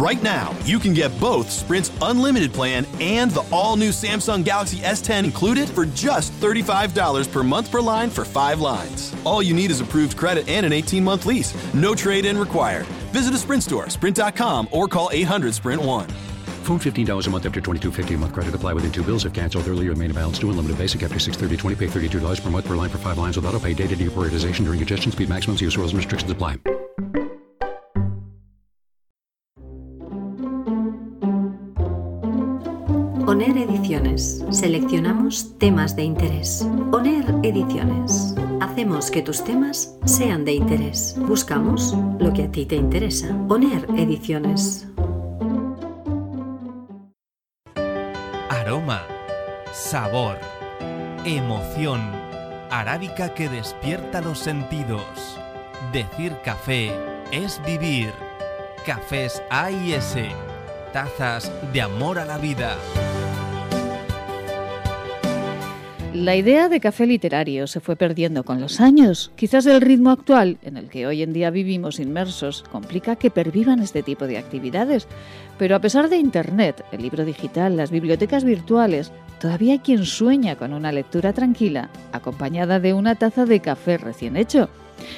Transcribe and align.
Right 0.00 0.22
now, 0.22 0.56
you 0.64 0.78
can 0.78 0.94
get 0.94 1.12
both 1.20 1.50
Sprint's 1.50 1.92
unlimited 2.00 2.54
plan 2.54 2.86
and 3.00 3.30
the 3.32 3.46
all 3.52 3.76
new 3.76 3.90
Samsung 3.90 4.42
Galaxy 4.42 4.78
S10 4.78 5.24
included 5.24 5.68
for 5.68 5.84
just 5.84 6.32
$35 6.40 7.30
per 7.30 7.42
month 7.42 7.70
per 7.70 7.82
line 7.82 8.08
for 8.08 8.24
five 8.24 8.62
lines. 8.62 9.14
All 9.26 9.42
you 9.42 9.52
need 9.52 9.70
is 9.70 9.82
approved 9.82 10.16
credit 10.16 10.48
and 10.48 10.64
an 10.64 10.72
18 10.72 11.04
month 11.04 11.26
lease. 11.26 11.52
No 11.74 11.94
trade 11.94 12.24
in 12.24 12.38
required. 12.38 12.86
Visit 13.12 13.34
a 13.34 13.36
Sprint 13.36 13.62
store, 13.62 13.90
sprint.com, 13.90 14.68
or 14.70 14.88
call 14.88 15.10
800 15.12 15.52
Sprint 15.52 15.82
1. 15.82 16.08
Phone 16.64 16.78
$15 16.78 17.26
a 17.26 17.30
month 17.30 17.44
after 17.44 17.60
$22.50 17.60 18.14
a 18.14 18.16
month 18.16 18.32
credit. 18.32 18.54
Apply 18.54 18.72
within 18.72 18.90
two 18.90 19.04
bills 19.04 19.26
if 19.26 19.34
canceled 19.34 19.68
earlier. 19.68 19.94
Main 19.94 20.12
balance 20.14 20.38
due. 20.38 20.48
Unlimited 20.48 20.78
basic 20.78 21.02
after 21.02 21.18
630 21.18 21.76
Pay 21.76 22.08
$32 22.08 22.42
per 22.42 22.48
month 22.48 22.66
per 22.66 22.74
line 22.74 22.88
for 22.88 22.96
five 22.96 23.18
lines 23.18 23.36
with 23.36 23.44
auto 23.44 23.58
pay. 23.58 23.74
Data 23.74 23.94
deprioritization 23.94 24.64
during 24.64 24.78
congestion. 24.78 25.12
Speed 25.12 25.28
maximums. 25.28 25.60
Use 25.60 25.76
rules 25.76 25.92
and 25.92 25.98
restrictions 25.98 26.32
apply. 26.32 26.56
Seleccionamos 34.16 35.56
temas 35.58 35.94
de 35.94 36.02
interés. 36.02 36.66
ONER 36.92 37.24
Ediciones. 37.42 38.34
Hacemos 38.60 39.10
que 39.10 39.22
tus 39.22 39.44
temas 39.44 39.96
sean 40.04 40.44
de 40.44 40.54
interés. 40.54 41.14
Buscamos 41.18 41.94
lo 42.18 42.32
que 42.32 42.44
a 42.44 42.50
ti 42.50 42.66
te 42.66 42.74
interesa. 42.74 43.28
ONER 43.48 43.86
Ediciones. 43.96 44.88
Aroma, 48.48 49.02
sabor, 49.72 50.38
emoción, 51.24 52.00
arábica 52.70 53.32
que 53.32 53.48
despierta 53.48 54.20
los 54.20 54.38
sentidos. 54.38 55.38
Decir 55.92 56.36
café 56.44 56.92
es 57.30 57.60
vivir. 57.64 58.12
Cafés 58.84 59.40
A 59.50 59.70
y 59.70 59.92
S. 59.92 60.28
Tazas 60.92 61.52
de 61.72 61.82
amor 61.82 62.18
a 62.18 62.24
la 62.24 62.38
vida. 62.38 62.76
La 66.20 66.36
idea 66.36 66.68
de 66.68 66.80
café 66.80 67.06
literario 67.06 67.66
se 67.66 67.80
fue 67.80 67.96
perdiendo 67.96 68.44
con 68.44 68.60
los 68.60 68.82
años. 68.82 69.32
Quizás 69.36 69.64
el 69.64 69.80
ritmo 69.80 70.10
actual, 70.10 70.58
en 70.60 70.76
el 70.76 70.90
que 70.90 71.06
hoy 71.06 71.22
en 71.22 71.32
día 71.32 71.48
vivimos 71.48 71.98
inmersos, 71.98 72.62
complica 72.70 73.16
que 73.16 73.30
pervivan 73.30 73.80
este 73.80 74.02
tipo 74.02 74.26
de 74.26 74.36
actividades. 74.36 75.08
Pero 75.56 75.76
a 75.76 75.80
pesar 75.80 76.10
de 76.10 76.18
Internet, 76.18 76.84
el 76.92 77.00
libro 77.00 77.24
digital, 77.24 77.74
las 77.74 77.90
bibliotecas 77.90 78.44
virtuales, 78.44 79.12
todavía 79.40 79.72
hay 79.72 79.78
quien 79.78 80.04
sueña 80.04 80.56
con 80.56 80.74
una 80.74 80.92
lectura 80.92 81.32
tranquila, 81.32 81.88
acompañada 82.12 82.80
de 82.80 82.92
una 82.92 83.14
taza 83.14 83.46
de 83.46 83.60
café 83.60 83.96
recién 83.96 84.36
hecho. 84.36 84.68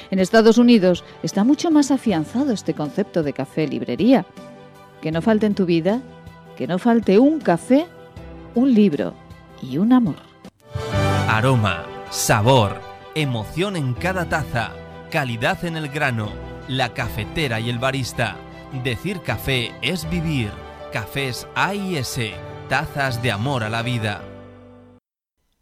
En 0.09 0.19
Estados 0.19 0.57
Unidos 0.57 1.03
está 1.21 1.43
mucho 1.43 1.69
más 1.69 1.91
afianzado 1.91 2.53
este 2.53 2.73
concepto 2.73 3.23
de 3.23 3.33
café 3.33 3.67
librería. 3.67 4.25
Que 5.01 5.11
no 5.11 5.21
falte 5.21 5.47
en 5.47 5.55
tu 5.55 5.65
vida, 5.65 6.01
que 6.55 6.65
no 6.65 6.79
falte 6.79 7.19
un 7.19 7.41
café, 7.41 7.87
un 8.55 8.73
libro 8.73 9.13
y 9.61 9.79
un 9.79 9.91
amor. 9.91 10.32
Aroma, 11.33 11.87
sabor, 12.11 12.79
emoción 13.15 13.75
en 13.75 13.95
cada 13.95 14.29
taza, 14.29 14.75
calidad 15.09 15.65
en 15.65 15.75
el 15.77 15.89
grano, 15.89 16.31
la 16.67 16.93
cafetera 16.93 17.59
y 17.59 17.71
el 17.71 17.79
barista. 17.79 18.37
Decir 18.83 19.19
café 19.23 19.71
es 19.81 20.07
vivir. 20.11 20.51
Cafés 20.91 21.47
A 21.55 21.73
y 21.73 21.95
S, 21.95 22.35
tazas 22.69 23.23
de 23.23 23.31
amor 23.31 23.63
a 23.63 23.71
la 23.71 23.81
vida. 23.81 24.21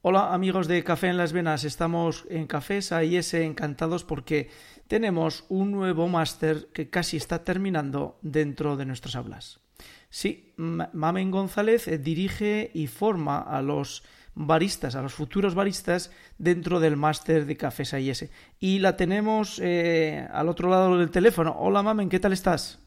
Hola 0.01 0.33
amigos 0.33 0.67
de 0.67 0.83
Café 0.83 1.07
en 1.07 1.15
las 1.15 1.31
Venas, 1.31 1.63
estamos 1.63 2.25
en 2.29 2.47
Cafés 2.47 2.91
A 2.91 3.05
y 3.05 3.15
S 3.15 3.41
encantados 3.41 4.03
porque 4.03 4.49
tenemos 4.89 5.45
un 5.47 5.71
nuevo 5.71 6.09
máster 6.09 6.67
que 6.73 6.89
casi 6.89 7.15
está 7.15 7.45
terminando 7.45 8.19
dentro 8.21 8.75
de 8.75 8.85
nuestras 8.85 9.15
aulas. 9.15 9.61
Sí, 10.09 10.53
Mamen 10.57 11.31
González 11.31 11.87
eh, 11.87 11.97
dirige 11.97 12.71
y 12.73 12.87
forma 12.87 13.39
a 13.39 13.61
los 13.61 14.03
baristas, 14.35 14.95
a 14.95 15.01
los 15.01 15.13
futuros 15.13 15.55
baristas 15.55 16.11
dentro 16.37 16.79
del 16.79 16.97
máster 16.97 17.45
de 17.45 17.57
Cafés 17.57 17.93
AIS. 17.93 18.31
Y 18.59 18.79
la 18.79 18.95
tenemos 18.95 19.59
eh, 19.59 20.27
al 20.31 20.49
otro 20.49 20.69
lado 20.69 20.97
del 20.97 21.11
teléfono. 21.11 21.55
Hola 21.59 21.83
Mamen, 21.83 22.09
¿qué 22.09 22.19
tal 22.19 22.33
estás? 22.33 22.79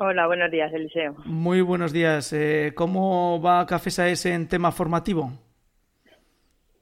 Hola, 0.00 0.28
buenos 0.28 0.50
días, 0.50 0.72
Eliseo. 0.72 1.16
Muy 1.24 1.60
buenos 1.60 1.92
días. 1.92 2.32
Eh, 2.32 2.72
¿Cómo 2.76 3.42
va 3.42 3.66
Cafés 3.66 3.98
AIS 3.98 4.26
en 4.26 4.46
tema 4.46 4.70
formativo? 4.70 5.32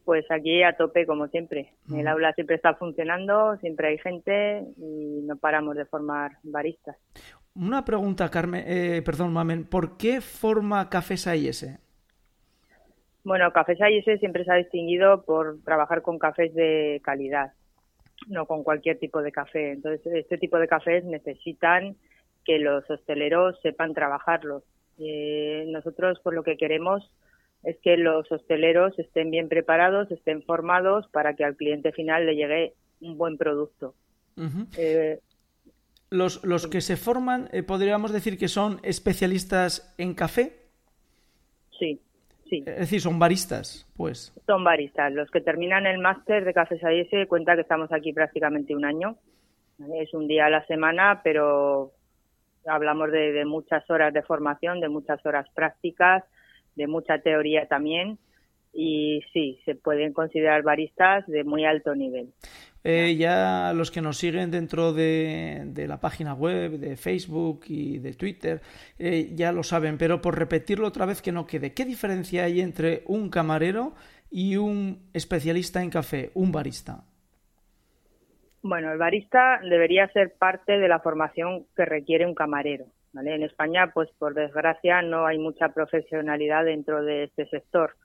Pues 0.05 0.31
aquí 0.31 0.63
a 0.63 0.77
tope, 0.77 1.07
como 1.07 1.27
siempre. 1.29 1.73
El 1.93 2.07
aula 2.07 2.33
siempre 2.35 2.57
está 2.57 2.75
funcionando, 2.75 3.57
siempre 3.57 3.89
hay 3.89 3.99
gente 3.99 4.65
y 4.77 5.23
no 5.23 5.37
paramos 5.37 5.77
de 5.77 5.87
formar 5.87 6.33
baristas. 6.43 6.97
Una 7.55 7.87
pregunta, 7.87 8.31
Carmen, 8.31 8.65
eh, 8.67 9.03
perdón, 9.03 9.33
Mamen, 9.33 9.65
¿por 9.65 9.97
qué 9.97 10.21
forma 10.21 10.91
Cafés 10.91 11.27
AIS? 11.27 11.67
Bueno, 13.27 13.53
Cafés 13.53 13.81
AIS 13.81 14.05
siempre 14.21 14.45
se 14.45 14.53
ha 14.53 14.55
distinguido 14.55 15.25
por 15.25 15.61
trabajar 15.65 16.01
con 16.01 16.17
cafés 16.17 16.55
de 16.55 17.01
calidad, 17.03 17.55
no 18.29 18.47
con 18.47 18.63
cualquier 18.63 19.01
tipo 19.01 19.21
de 19.21 19.33
café. 19.33 19.73
Entonces, 19.73 20.07
este 20.15 20.39
tipo 20.39 20.61
de 20.61 20.69
cafés 20.69 21.05
necesitan 21.05 21.97
que 22.45 22.61
los 22.61 22.89
hosteleros 22.89 23.59
sepan 23.63 23.95
trabajarlos. 23.95 24.63
Eh, 25.01 25.65
nosotros, 25.67 26.21
por 26.21 26.35
lo 26.35 26.45
que 26.45 26.57
queremos 26.57 27.11
es 27.65 27.77
que 27.79 27.97
los 27.97 28.31
hosteleros 28.31 28.97
estén 28.97 29.33
bien 29.33 29.49
preparados, 29.49 30.09
estén 30.13 30.45
formados 30.45 31.09
para 31.09 31.35
que 31.35 31.45
al 31.45 31.57
cliente 31.57 31.91
final 31.91 32.27
le 32.27 32.37
llegue 32.37 32.75
un 33.01 33.19
buen 33.19 33.39
producto. 33.39 33.97
Eh, 34.79 35.19
los, 36.11 36.45
los 36.45 36.69
que 36.69 36.81
se 36.81 36.97
forman, 36.97 37.49
eh, 37.51 37.65
podríamos 37.65 38.13
decir 38.13 38.39
que 38.39 38.47
son 38.47 38.79
especialistas 38.85 39.93
en 39.99 40.15
café. 40.15 40.69
Sí, 41.77 42.01
Sí. 42.49 42.63
Es 42.67 42.79
decir, 42.79 43.01
son 43.01 43.19
baristas, 43.19 43.87
pues. 43.97 44.33
Son 44.47 44.63
baristas. 44.63 45.13
Los 45.13 45.31
que 45.31 45.41
terminan 45.41 45.87
el 45.87 45.99
máster 45.99 46.45
de 46.45 46.55
Cafés 46.55 46.83
AIS 46.85 47.29
cuenta 47.29 47.55
que 47.55 47.63
estamos 47.63 47.93
aquí 47.93 48.13
prácticamente 48.13 48.75
un 48.75 48.85
año. 48.85 49.17
Es 49.95 50.15
un 50.15 50.27
día 50.29 50.47
a 50.47 50.51
la 50.51 50.65
semana, 50.67 51.21
pero 51.23 51.93
hablamos 52.67 53.11
de, 53.13 53.45
muchas 53.45 53.89
horas 53.91 54.13
de 54.13 54.23
formación, 54.23 54.81
de 54.81 54.89
muchas 54.89 55.25
horas 55.27 55.47
prácticas, 55.55 56.25
de 56.75 56.87
mucha 56.87 57.19
teoría 57.19 57.67
también. 57.67 58.19
Y 58.73 59.23
sí, 59.33 59.59
se 59.65 59.75
pueden 59.75 60.13
considerar 60.13 60.63
baristas 60.63 61.27
de 61.27 61.45
muy 61.45 61.65
alto 61.65 61.95
nivel. 61.95 62.33
Eh, 62.89 63.17
ya 63.17 63.73
los 63.75 63.91
que 63.91 64.01
nos 64.01 64.17
siguen 64.17 64.53
dentro 64.53 64.93
de, 64.93 65.87
la 65.89 65.99
página 65.99 66.35
web, 66.35 66.79
de 66.79 66.97
Facebook 66.97 67.65
y 67.67 67.99
de 67.99 68.15
Twitter, 68.15 68.61
eh, 68.97 69.31
ya 69.35 69.51
lo 69.51 69.65
saben, 69.65 69.99
pero 69.99 70.21
por 70.21 70.39
repetirlo 70.39 70.87
otra 70.87 71.05
vez 71.05 71.21
que 71.21 71.33
no 71.33 71.49
quede, 71.49 71.75
¿qué 71.75 71.85
diferencia 71.85 72.45
hay 72.45 72.61
entre 72.61 73.03
un 73.07 73.29
camarero 73.29 73.95
y 74.31 74.57
un 74.57 75.11
especialista 75.13 75.83
en 75.83 75.91
café, 75.91 76.31
un 76.35 76.53
barista? 76.53 77.03
Bueno, 78.63 78.93
el 78.93 78.99
barista 78.99 79.59
debería 79.69 80.07
ser 80.13 80.35
parte 80.39 80.79
de 80.79 80.87
la 80.87 81.01
formación 81.01 81.67
que 81.75 81.87
requiere 81.87 82.25
un 82.25 82.37
camarero. 82.37 82.87
En 83.17 83.43
España, 83.43 83.91
pues 83.93 84.11
por 84.17 84.33
desgracia, 84.33 85.03
no 85.03 85.27
hay 85.27 85.39
mucha 85.39 85.71
profesionalidad 85.71 86.65
dentro 86.65 87.03
de 87.03 87.25
este 87.25 87.49
sector. 87.49 87.97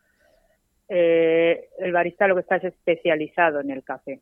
Eh, 0.90 1.70
el 1.78 1.91
barista 1.91 2.28
lo 2.28 2.34
que 2.34 2.41
está 2.41 2.56
es 2.56 2.64
especializado 2.64 3.59
en 3.59 3.70
el 3.70 3.84
café. 3.84 4.22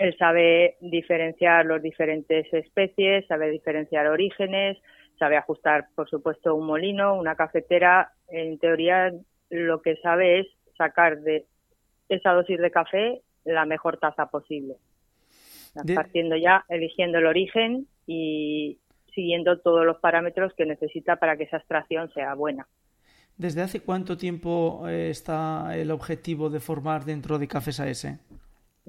Él 0.00 0.16
sabe 0.16 0.78
diferenciar 0.80 1.66
los 1.66 1.82
diferentes 1.82 2.50
especies, 2.54 3.26
sabe 3.26 3.50
diferenciar 3.50 4.06
orígenes, 4.06 4.78
sabe 5.18 5.36
ajustar, 5.36 5.88
por 5.94 6.08
supuesto, 6.08 6.54
un 6.54 6.66
molino, 6.66 7.14
una 7.16 7.34
cafetera. 7.34 8.10
En 8.28 8.58
teoría, 8.58 9.12
lo 9.50 9.82
que 9.82 9.96
sabe 9.96 10.40
es 10.40 10.46
sacar 10.78 11.20
de 11.20 11.44
esa 12.08 12.32
dosis 12.32 12.58
de 12.58 12.70
café 12.70 13.20
la 13.44 13.66
mejor 13.66 13.98
taza 13.98 14.30
posible. 14.30 14.76
Partiendo 15.94 16.34
ya, 16.34 16.64
eligiendo 16.70 17.18
el 17.18 17.26
origen 17.26 17.86
y 18.06 18.78
siguiendo 19.14 19.58
todos 19.60 19.84
los 19.84 19.98
parámetros 19.98 20.54
que 20.54 20.64
necesita 20.64 21.16
para 21.16 21.36
que 21.36 21.44
esa 21.44 21.58
extracción 21.58 22.10
sea 22.14 22.32
buena. 22.32 22.66
¿Desde 23.36 23.60
hace 23.60 23.80
cuánto 23.80 24.16
tiempo 24.16 24.88
eh, 24.88 25.10
está 25.10 25.76
el 25.76 25.90
objetivo 25.90 26.48
de 26.48 26.60
formar 26.60 27.04
dentro 27.04 27.38
de 27.38 27.48
Cafés 27.48 27.80
AS? 27.80 28.06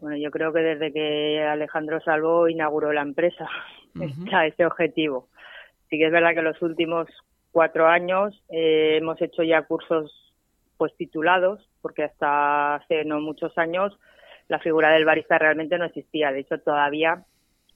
Bueno, 0.01 0.17
yo 0.17 0.31
creo 0.31 0.51
que 0.51 0.61
desde 0.61 0.91
que 0.91 1.43
Alejandro 1.43 2.01
Salvo 2.01 2.49
inauguró 2.49 2.91
la 2.91 3.03
empresa 3.03 3.47
está 4.01 4.47
ese 4.47 4.65
objetivo. 4.65 5.29
Sí 5.89 5.99
que 5.99 6.07
es 6.07 6.11
verdad 6.11 6.33
que 6.33 6.41
los 6.41 6.59
últimos 6.63 7.07
cuatro 7.51 7.87
años 7.87 8.43
eh, 8.49 8.97
hemos 8.99 9.21
hecho 9.21 9.43
ya 9.43 9.61
cursos 9.61 10.11
pues 10.77 10.95
titulados, 10.97 11.69
porque 11.83 12.03
hasta 12.03 12.75
hace 12.75 13.05
no 13.05 13.19
muchos 13.19 13.55
años 13.59 13.95
la 14.47 14.57
figura 14.57 14.89
del 14.91 15.05
barista 15.05 15.37
realmente 15.37 15.77
no 15.77 15.85
existía. 15.85 16.31
De 16.31 16.39
hecho, 16.39 16.57
todavía 16.57 17.23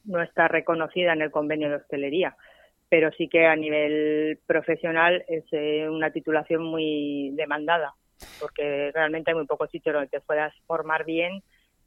no 0.03 0.21
está 0.23 0.47
reconocida 0.47 1.13
en 1.13 1.21
el 1.21 1.29
convenio 1.29 1.69
de 1.69 1.75
hostelería, 1.75 2.35
pero 2.89 3.11
sí 3.11 3.27
que 3.27 3.45
a 3.45 3.55
nivel 3.55 4.39
profesional 4.47 5.23
es 5.27 5.43
eh, 5.51 5.87
una 5.87 6.09
titulación 6.09 6.63
muy 6.63 7.29
demandada, 7.33 7.93
porque 8.39 8.91
realmente 8.95 9.29
hay 9.29 9.35
muy 9.35 9.45
pocos 9.45 9.69
sitios 9.69 9.93
donde 9.93 10.09
te 10.09 10.21
puedas 10.21 10.55
formar 10.65 11.05
bien 11.05 11.43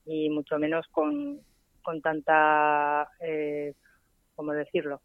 y 0.08 0.30
mucho 0.30 0.58
menos 0.58 0.86
con, 0.90 1.40
con 1.82 2.00
tanta, 2.00 3.08
eh, 3.20 3.74
¿cómo 4.34 4.52
decirlo?, 4.52 5.02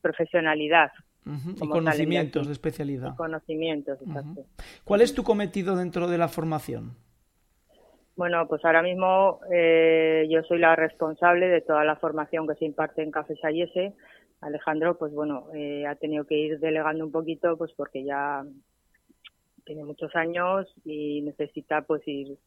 profesionalidad. 0.00 0.90
Y 1.26 1.68
conocimientos 1.68 2.46
de 2.46 2.52
especialidad. 2.54 3.14
conocimientos, 3.14 4.00
exacto. 4.00 4.46
¿Cuál 4.84 5.02
es 5.02 5.14
tu 5.14 5.22
cometido 5.22 5.76
dentro 5.76 6.08
de 6.08 6.16
la 6.16 6.28
formación? 6.28 6.96
Bueno, 8.16 8.48
pues 8.48 8.64
ahora 8.64 8.82
mismo 8.82 9.40
eh, 9.52 10.26
yo 10.30 10.42
soy 10.42 10.58
la 10.58 10.74
responsable 10.76 11.48
de 11.48 11.60
toda 11.60 11.84
la 11.84 11.96
formación 11.96 12.48
que 12.48 12.54
se 12.54 12.64
imparte 12.64 13.02
en 13.02 13.10
Café 13.10 13.36
Sayese. 13.36 13.94
Alejandro, 14.40 14.96
pues 14.96 15.12
bueno, 15.12 15.46
eh, 15.54 15.86
ha 15.86 15.94
tenido 15.96 16.24
que 16.24 16.36
ir 16.36 16.58
delegando 16.58 17.04
un 17.04 17.12
poquito, 17.12 17.56
pues 17.58 17.72
porque 17.76 18.02
ya 18.02 18.42
tiene 19.64 19.84
muchos 19.84 20.16
años 20.16 20.66
y 20.84 21.20
necesita 21.20 21.82
pues 21.82 22.02
ir 22.06 22.38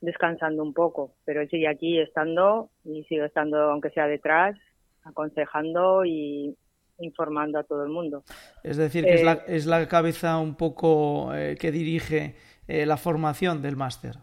descansando 0.00 0.62
un 0.62 0.74
poco. 0.74 1.14
Pero 1.24 1.46
sigue 1.46 1.68
aquí 1.68 1.98
estando 1.98 2.70
y 2.84 3.04
sigue 3.04 3.24
estando, 3.24 3.58
aunque 3.70 3.90
sea 3.90 4.06
detrás, 4.06 4.56
aconsejando 5.04 6.04
y 6.04 6.56
informando 6.98 7.58
a 7.58 7.64
todo 7.64 7.84
el 7.84 7.90
mundo. 7.90 8.22
Es 8.62 8.76
decir, 8.76 9.04
que 9.04 9.14
es, 9.14 9.24
la, 9.24 9.32
eh, 9.32 9.44
es, 9.48 9.66
la, 9.66 9.88
cabeza 9.88 10.38
un 10.38 10.54
poco 10.56 11.30
que 11.58 11.70
dirige 11.72 12.34
la 12.66 12.96
formación 12.96 13.62
del 13.62 13.76
máster. 13.76 14.16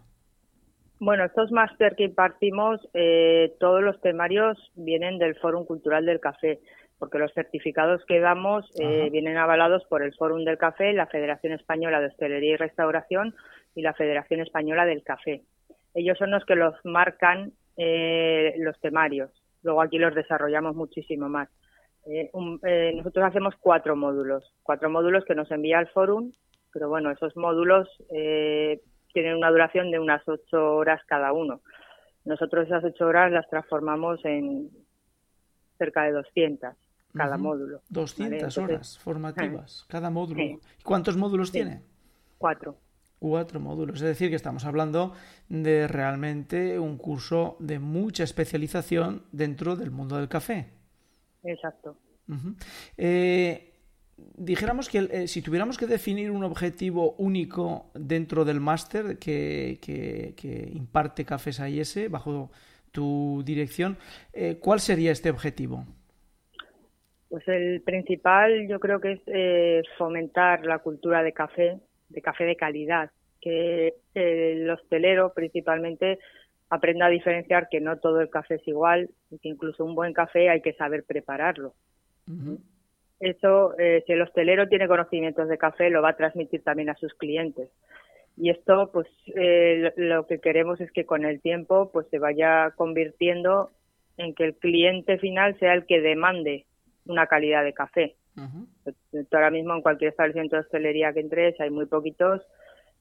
Bueno, 1.00 1.26
estos 1.26 1.52
máster 1.52 1.96
que 1.96 2.06
impartimos, 2.06 2.80
eh, 2.94 3.56
todos 3.60 3.84
los 3.84 4.02
temarios 4.02 4.58
vienen 4.76 5.20
del 5.20 5.36
Fórum 5.36 5.64
Cultural 5.66 6.06
del 6.06 6.20
Café, 6.20 6.60
porque 6.98 7.20
los 7.20 7.32
certificados 7.34 8.04
que 8.08 8.20
damos 8.20 8.66
eh, 8.80 9.10
vienen 9.12 9.38
avalados 9.38 9.84
por 9.86 10.02
el 10.02 10.16
Fórum 10.16 10.44
del 10.44 10.58
Café, 10.58 10.94
la 10.94 11.06
Federación 11.06 11.54
Española 11.54 12.00
de 12.00 12.08
Hostelería 12.08 12.54
y 12.54 12.58
Restauración 12.58 13.36
y 13.76 13.84
la 13.84 13.94
Federación 13.94 14.40
Española 14.40 14.86
del 14.86 15.04
Café. 15.04 15.44
Ellos 15.98 16.18
son 16.18 16.30
los 16.30 16.46
que 16.46 16.56
los 16.56 16.76
marcan 16.84 17.54
eh, 17.76 18.54
los 18.60 18.80
temarios. 18.80 19.32
Luego 19.64 19.82
aquí 19.82 19.98
los 19.98 20.14
desarrollamos 20.14 20.76
muchísimo 20.76 21.28
más. 21.28 21.50
nosotros 22.96 23.26
hacemos 23.26 23.56
cuatro 23.60 23.96
módulos, 23.96 24.54
cuatro 24.62 24.90
módulos 24.90 25.26
que 25.26 25.34
nos 25.34 25.50
envía 25.50 25.80
el 25.80 25.88
Fórum, 25.88 26.32
pero 26.72 26.88
bueno, 26.88 27.10
esos 27.10 27.36
módulos 27.36 27.90
tienen 28.08 29.36
una 29.36 29.50
duración 29.50 29.90
de 29.90 29.98
unas 29.98 30.22
ocho 30.28 30.76
horas 30.76 31.02
cada 31.08 31.34
uno. 31.34 31.62
Nosotros 32.24 32.68
esas 32.68 32.84
ocho 32.84 33.08
horas 33.08 33.32
las 33.32 33.50
transformamos 33.50 34.24
en 34.26 34.70
cerca 35.80 36.04
de 36.04 36.12
200 36.12 36.76
cada 37.16 37.38
módulo. 37.38 37.82
200 37.90 38.56
horas 38.60 39.00
formativas 39.00 39.86
cada 39.88 40.12
módulo. 40.12 40.60
¿Cuántos 40.84 41.18
módulos 41.18 41.52
tiene? 41.52 41.82
Cuatro. 42.38 42.78
Cuatro 43.20 43.60
módulos. 43.60 43.98
Es 43.98 44.08
decir, 44.08 44.30
que 44.30 44.36
estamos 44.36 44.66
hablando 44.66 45.14
de 45.50 45.88
realmente 45.88 46.80
un 46.80 46.98
curso 46.98 47.58
de 47.60 47.80
mucha 47.80 48.24
especialización 48.24 49.24
dentro 49.32 49.76
del 49.76 49.92
mundo 49.92 50.18
del 50.18 50.28
café. 50.28 50.68
Exacto 51.44 51.98
dijéramos 54.18 54.90
que 54.90 55.08
eh, 55.12 55.28
si 55.28 55.42
tuviéramos 55.42 55.78
que 55.78 55.86
definir 55.86 56.32
un 56.32 56.44
objetivo 56.44 57.14
único 57.18 57.92
dentro 57.94 58.46
del 58.46 58.60
máster 58.60 59.18
que, 59.20 59.80
que, 59.82 60.70
imparte 60.74 61.26
Cafés 61.26 61.60
AIS 61.60 62.10
bajo 62.10 62.50
tu 62.92 63.44
dirección, 63.46 63.98
eh, 64.34 64.58
¿cuál 64.60 64.80
sería 64.80 65.12
este 65.12 65.30
objetivo? 65.30 65.86
Pues 67.30 67.48
el 67.48 67.82
principal 67.82 68.68
yo 68.68 68.80
creo 68.80 69.00
que 69.02 69.22
es 69.26 69.86
fomentar 69.98 70.66
la 70.66 70.80
cultura 70.80 71.22
de 71.22 71.34
café, 71.34 71.78
de 72.10 72.22
café 72.22 72.46
de 72.46 72.56
calidad, 72.56 73.12
que 73.42 73.94
el 74.14 74.70
hostelero 74.70 75.34
principalmente 75.34 76.20
aprenda 76.70 77.06
a 77.06 77.10
diferenciar 77.10 77.70
que 77.70 77.80
no 77.80 77.98
todo 77.98 78.22
el 78.22 78.30
café 78.30 78.56
es 78.56 78.68
igual 78.68 79.10
y 79.32 79.40
que 79.40 79.50
incluso 79.50 79.86
un 79.86 79.96
buen 79.96 80.14
café 80.14 80.50
hay 80.50 80.62
que 80.62 80.74
saber 80.74 81.04
prepararlo. 81.04 81.74
Eso, 83.20 83.78
eh, 83.80 84.04
si 84.06 84.14
el 84.14 84.22
hostelero 84.22 84.68
tiene 84.68 84.88
conocimientos 84.88 85.48
de 85.48 85.58
café, 85.58 85.90
lo 85.90 86.02
va 86.02 86.10
a 86.10 86.18
transmitir 86.18 86.64
también 86.64 86.90
a 86.90 86.96
sus 86.96 87.14
clientes. 87.14 87.70
Y 88.36 88.52
esto, 88.52 88.92
pues, 88.94 89.08
eh, 89.36 89.92
lo 89.96 90.28
que 90.28 90.40
queremos 90.40 90.80
es 90.80 90.92
que 90.92 91.06
con 91.06 91.26
el 91.26 91.42
tiempo, 91.42 91.90
pues, 91.92 92.08
se 92.12 92.20
vaya 92.20 92.72
convirtiendo 92.76 93.72
en 94.18 94.36
que 94.36 94.44
el 94.44 94.56
cliente 94.56 95.18
final 95.18 95.58
sea 95.60 95.74
el 95.74 95.86
que 95.86 96.02
demande 96.02 96.66
una 97.06 97.26
calidad 97.26 97.64
de 97.64 97.74
café. 97.74 98.16
Ahora 99.32 99.52
mismo 99.52 99.76
en 99.76 99.82
cualquier 99.82 100.12
establecimiento 100.12 100.56
de 100.56 100.62
hostelería 100.62 101.14
que 101.14 101.22
entres 101.22 101.60
hay 101.60 101.70
muy 101.70 101.86
poquitos 101.86 102.42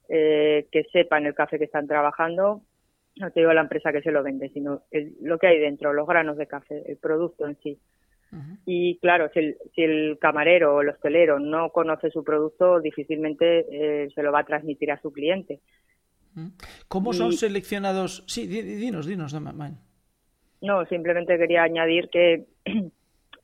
eh, 0.09 0.67
que 0.71 0.83
sepan 0.85 1.25
el 1.25 1.35
café 1.35 1.57
que 1.57 1.65
están 1.65 1.87
trabajando. 1.87 2.61
No 3.17 3.31
te 3.31 3.41
digo 3.41 3.53
la 3.53 3.61
empresa 3.61 3.91
que 3.91 4.01
se 4.01 4.11
lo 4.11 4.23
vende, 4.23 4.49
sino 4.49 4.83
lo 5.21 5.37
que 5.37 5.47
hay 5.47 5.59
dentro, 5.59 5.93
los 5.93 6.07
granos 6.07 6.37
de 6.37 6.47
café, 6.47 6.83
el 6.89 6.97
producto 6.97 7.47
en 7.47 7.57
sí. 7.61 7.79
Y 8.65 8.97
claro, 8.99 9.29
si 9.33 9.39
el, 9.39 9.57
si 9.73 9.83
el, 9.83 10.17
camarero 10.19 10.75
o 10.75 10.81
el 10.81 10.89
hostelero 10.89 11.39
no 11.39 11.71
conoce 11.71 12.11
su 12.11 12.23
producto, 12.23 12.81
difícilmente 12.81 13.65
eh, 13.71 14.09
se 14.13 14.21
lo 14.21 14.31
va 14.31 14.41
a 14.41 14.45
transmitir 14.45 14.91
a 14.91 15.01
su 15.01 15.13
cliente. 15.13 15.61
¿Cómo 16.87 17.13
son 17.13 17.33
seleccionados? 17.33 18.23
Sí, 18.27 18.45
dinos, 18.47 19.07
dinos, 19.07 19.33
No, 20.61 20.85
simplemente 20.85 21.37
quería 21.37 21.63
añadir 21.63 22.09
que 22.09 22.45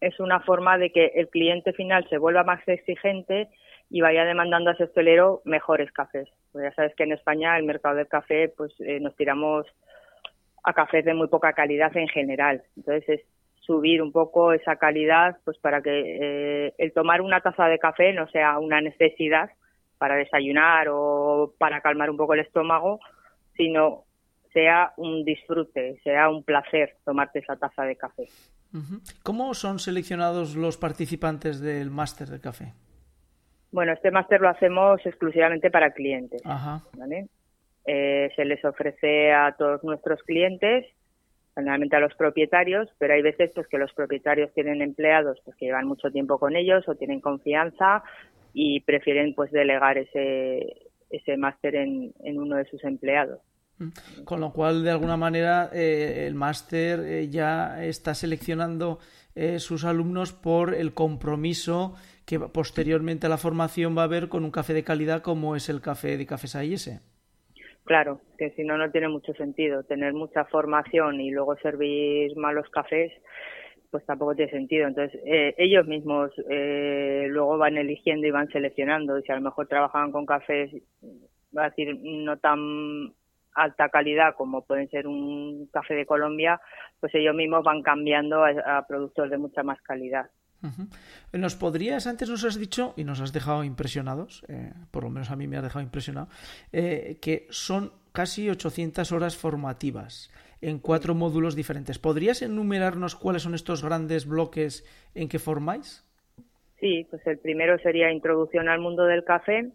es 0.07 0.19
una 0.19 0.41
forma 0.41 0.77
de 0.77 0.91
que 0.91 1.11
el 1.15 1.29
cliente 1.29 1.73
final 1.73 2.07
se 2.09 2.17
vuelva 2.17 2.43
más 2.43 2.61
exigente 2.67 3.49
y 3.89 4.01
vaya 4.01 4.25
demandando 4.25 4.69
a 4.69 4.73
ese 4.73 4.85
hostelero 4.85 5.41
mejores 5.45 5.91
cafés. 5.91 6.27
Pues 6.51 6.65
ya 6.65 6.73
sabes 6.73 6.93
que 6.95 7.03
en 7.03 7.13
España 7.13 7.57
el 7.57 7.63
mercado 7.63 7.95
del 7.95 8.07
café, 8.07 8.49
pues 8.49 8.73
eh, 8.79 8.99
nos 8.99 9.15
tiramos 9.15 9.65
a 10.63 10.73
cafés 10.73 11.05
de 11.05 11.13
muy 11.13 11.27
poca 11.27 11.53
calidad 11.53 11.95
en 11.95 12.07
general. 12.07 12.63
Entonces 12.75 13.07
es 13.07 13.21
subir 13.61 14.01
un 14.01 14.11
poco 14.11 14.51
esa 14.51 14.75
calidad, 14.75 15.37
pues 15.45 15.57
para 15.57 15.81
que 15.81 16.17
eh, 16.67 16.73
el 16.77 16.91
tomar 16.91 17.21
una 17.21 17.39
taza 17.39 17.67
de 17.67 17.79
café 17.79 18.11
no 18.13 18.27
sea 18.27 18.59
una 18.59 18.81
necesidad 18.81 19.51
para 19.97 20.15
desayunar 20.15 20.87
o 20.89 21.53
para 21.57 21.79
calmar 21.79 22.09
un 22.09 22.17
poco 22.17 22.33
el 22.33 22.41
estómago, 22.41 22.99
sino 23.55 24.03
sea 24.51 24.91
un 24.97 25.23
disfrute, 25.23 25.99
sea 26.03 26.29
un 26.29 26.43
placer 26.43 26.97
tomarte 27.05 27.39
esa 27.39 27.55
taza 27.55 27.83
de 27.83 27.95
café. 27.95 28.25
¿Cómo 29.23 29.53
son 29.53 29.79
seleccionados 29.79 30.55
los 30.55 30.77
participantes 30.77 31.59
del 31.59 31.91
máster 31.91 32.27
de 32.29 32.39
café? 32.39 32.73
Bueno, 33.71 33.93
este 33.93 34.11
máster 34.11 34.41
lo 34.41 34.49
hacemos 34.49 35.03
exclusivamente 35.05 35.71
para 35.71 35.91
clientes. 35.91 36.41
Eh, 37.85 38.31
se 38.35 38.45
les 38.45 38.63
ofrece 38.63 39.33
a 39.33 39.55
todos 39.57 39.83
nuestros 39.83 40.21
clientes 40.23 40.85
generalmente 41.55 41.95
a 41.95 41.99
los 41.99 42.15
propietarios, 42.15 42.89
pero 42.97 43.13
hay 43.13 43.21
veces 43.21 43.51
pues 43.53 43.67
que 43.67 43.77
los 43.77 43.93
propietarios 43.93 44.51
tienen 44.53 44.81
empleados 44.81 45.39
pues 45.45 45.55
que 45.57 45.65
llevan 45.65 45.87
mucho 45.87 46.09
tiempo 46.11 46.39
con 46.39 46.55
ellos 46.55 46.87
o 46.87 46.95
tienen 46.95 47.19
confianza 47.19 48.03
y 48.53 48.79
prefieren 48.81 49.33
pues 49.35 49.51
delegar 49.51 49.97
ese 49.97 50.89
ese 51.09 51.37
máster 51.37 51.75
en, 51.75 52.11
uno 52.25 52.55
de 52.55 52.65
sus 52.65 52.83
empleados. 52.83 53.39
Con 54.25 54.39
lo 54.39 54.51
cual, 54.51 54.83
de 54.83 54.91
alguna 54.91 55.17
manera, 55.17 55.69
eh, 55.73 56.25
el 56.27 56.35
máster 56.35 56.99
eh, 57.01 57.29
ya 57.29 57.83
está 57.83 58.13
seleccionando 58.13 58.99
eh, 59.35 59.59
sus 59.59 59.83
alumnos 59.83 60.31
por 60.31 60.75
el 60.75 60.93
compromiso 60.93 61.95
que 62.25 62.39
posteriormente 62.39 63.25
a 63.25 63.29
la 63.29 63.37
formación 63.37 63.97
va 63.97 64.03
a 64.03 64.05
haber 64.05 64.29
con 64.29 64.43
un 64.43 64.51
café 64.51 64.73
de 64.73 64.83
calidad 64.83 65.21
como 65.21 65.55
es 65.55 65.69
el 65.69 65.81
café 65.81 66.17
de 66.17 66.25
Cafés 66.25 66.55
AIS. 66.55 67.01
Claro, 67.83 68.21
que 68.37 68.51
si 68.51 68.63
no, 68.63 68.77
no 68.77 68.91
tiene 68.91 69.09
mucho 69.09 69.33
sentido. 69.33 69.83
Tener 69.83 70.13
mucha 70.13 70.45
formación 70.45 71.19
y 71.19 71.31
luego 71.31 71.57
servir 71.57 72.35
malos 72.37 72.69
cafés, 72.69 73.11
pues 73.91 74.05
tampoco 74.05 74.35
tiene 74.35 74.51
sentido. 74.51 74.87
Entonces, 74.87 75.19
eh, 75.25 75.53
ellos 75.57 75.85
mismos 75.87 76.31
eh, 76.49 77.25
luego 77.29 77.57
van 77.57 77.77
eligiendo 77.77 78.25
y 78.25 78.31
van 78.31 78.49
seleccionando. 78.49 79.17
Y 79.17 79.23
si 79.23 79.31
a 79.31 79.35
lo 79.35 79.41
mejor 79.41 79.67
trabajan 79.67 80.11
con 80.11 80.25
cafés, 80.25 80.71
va 81.55 81.65
a 81.65 81.69
decir, 81.69 81.99
no 82.01 82.37
tan 82.37 83.13
alta 83.55 83.89
calidad 83.89 84.35
como 84.35 84.63
pueden 84.65 84.89
ser 84.89 85.07
un 85.07 85.67
café 85.71 85.93
de 85.93 86.05
Colombia, 86.05 86.59
pues 86.99 87.13
ellos 87.15 87.35
mismos 87.35 87.63
van 87.63 87.81
cambiando 87.81 88.43
a 88.43 88.85
productos 88.87 89.29
de 89.29 89.37
mucha 89.37 89.63
más 89.63 89.81
calidad. 89.81 90.29
¿Nos 91.33 91.55
podrías, 91.55 92.07
antes 92.07 92.29
nos 92.29 92.45
has 92.45 92.57
dicho, 92.57 92.93
y 92.95 93.03
nos 93.03 93.19
has 93.19 93.33
dejado 93.33 93.63
impresionados, 93.63 94.45
eh, 94.47 94.71
por 94.91 95.03
lo 95.03 95.09
menos 95.09 95.29
a 95.29 95.35
mí 95.35 95.47
me 95.47 95.57
ha 95.57 95.61
dejado 95.61 95.83
impresionado, 95.83 96.29
eh, 96.71 97.17
que 97.21 97.47
son 97.49 97.91
casi 98.13 98.49
800 98.49 99.11
horas 99.11 99.35
formativas 99.35 100.31
en 100.61 100.79
cuatro 100.79 101.15
módulos 101.15 101.55
diferentes. 101.55 101.99
¿Podrías 101.99 102.41
enumerarnos 102.41 103.15
cuáles 103.15 103.41
son 103.41 103.55
estos 103.55 103.83
grandes 103.83 104.25
bloques 104.25 104.85
en 105.13 105.27
que 105.27 105.39
formáis? 105.39 106.07
Sí, 106.79 107.05
pues 107.09 107.25
el 107.27 107.39
primero 107.39 107.77
sería 107.79 108.11
Introducción 108.11 108.69
al 108.69 108.79
mundo 108.79 109.03
del 109.03 109.25
café, 109.25 109.71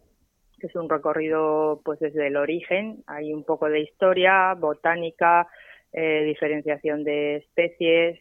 que 0.59 0.67
es 0.67 0.75
un 0.75 0.89
recorrido 0.89 1.81
pues 1.83 1.99
desde 1.99 2.27
el 2.27 2.37
origen. 2.37 3.03
Hay 3.07 3.33
un 3.33 3.43
poco 3.43 3.69
de 3.69 3.81
historia, 3.81 4.53
botánica, 4.53 5.47
eh, 5.93 6.23
diferenciación 6.25 7.03
de 7.03 7.37
especies, 7.37 8.19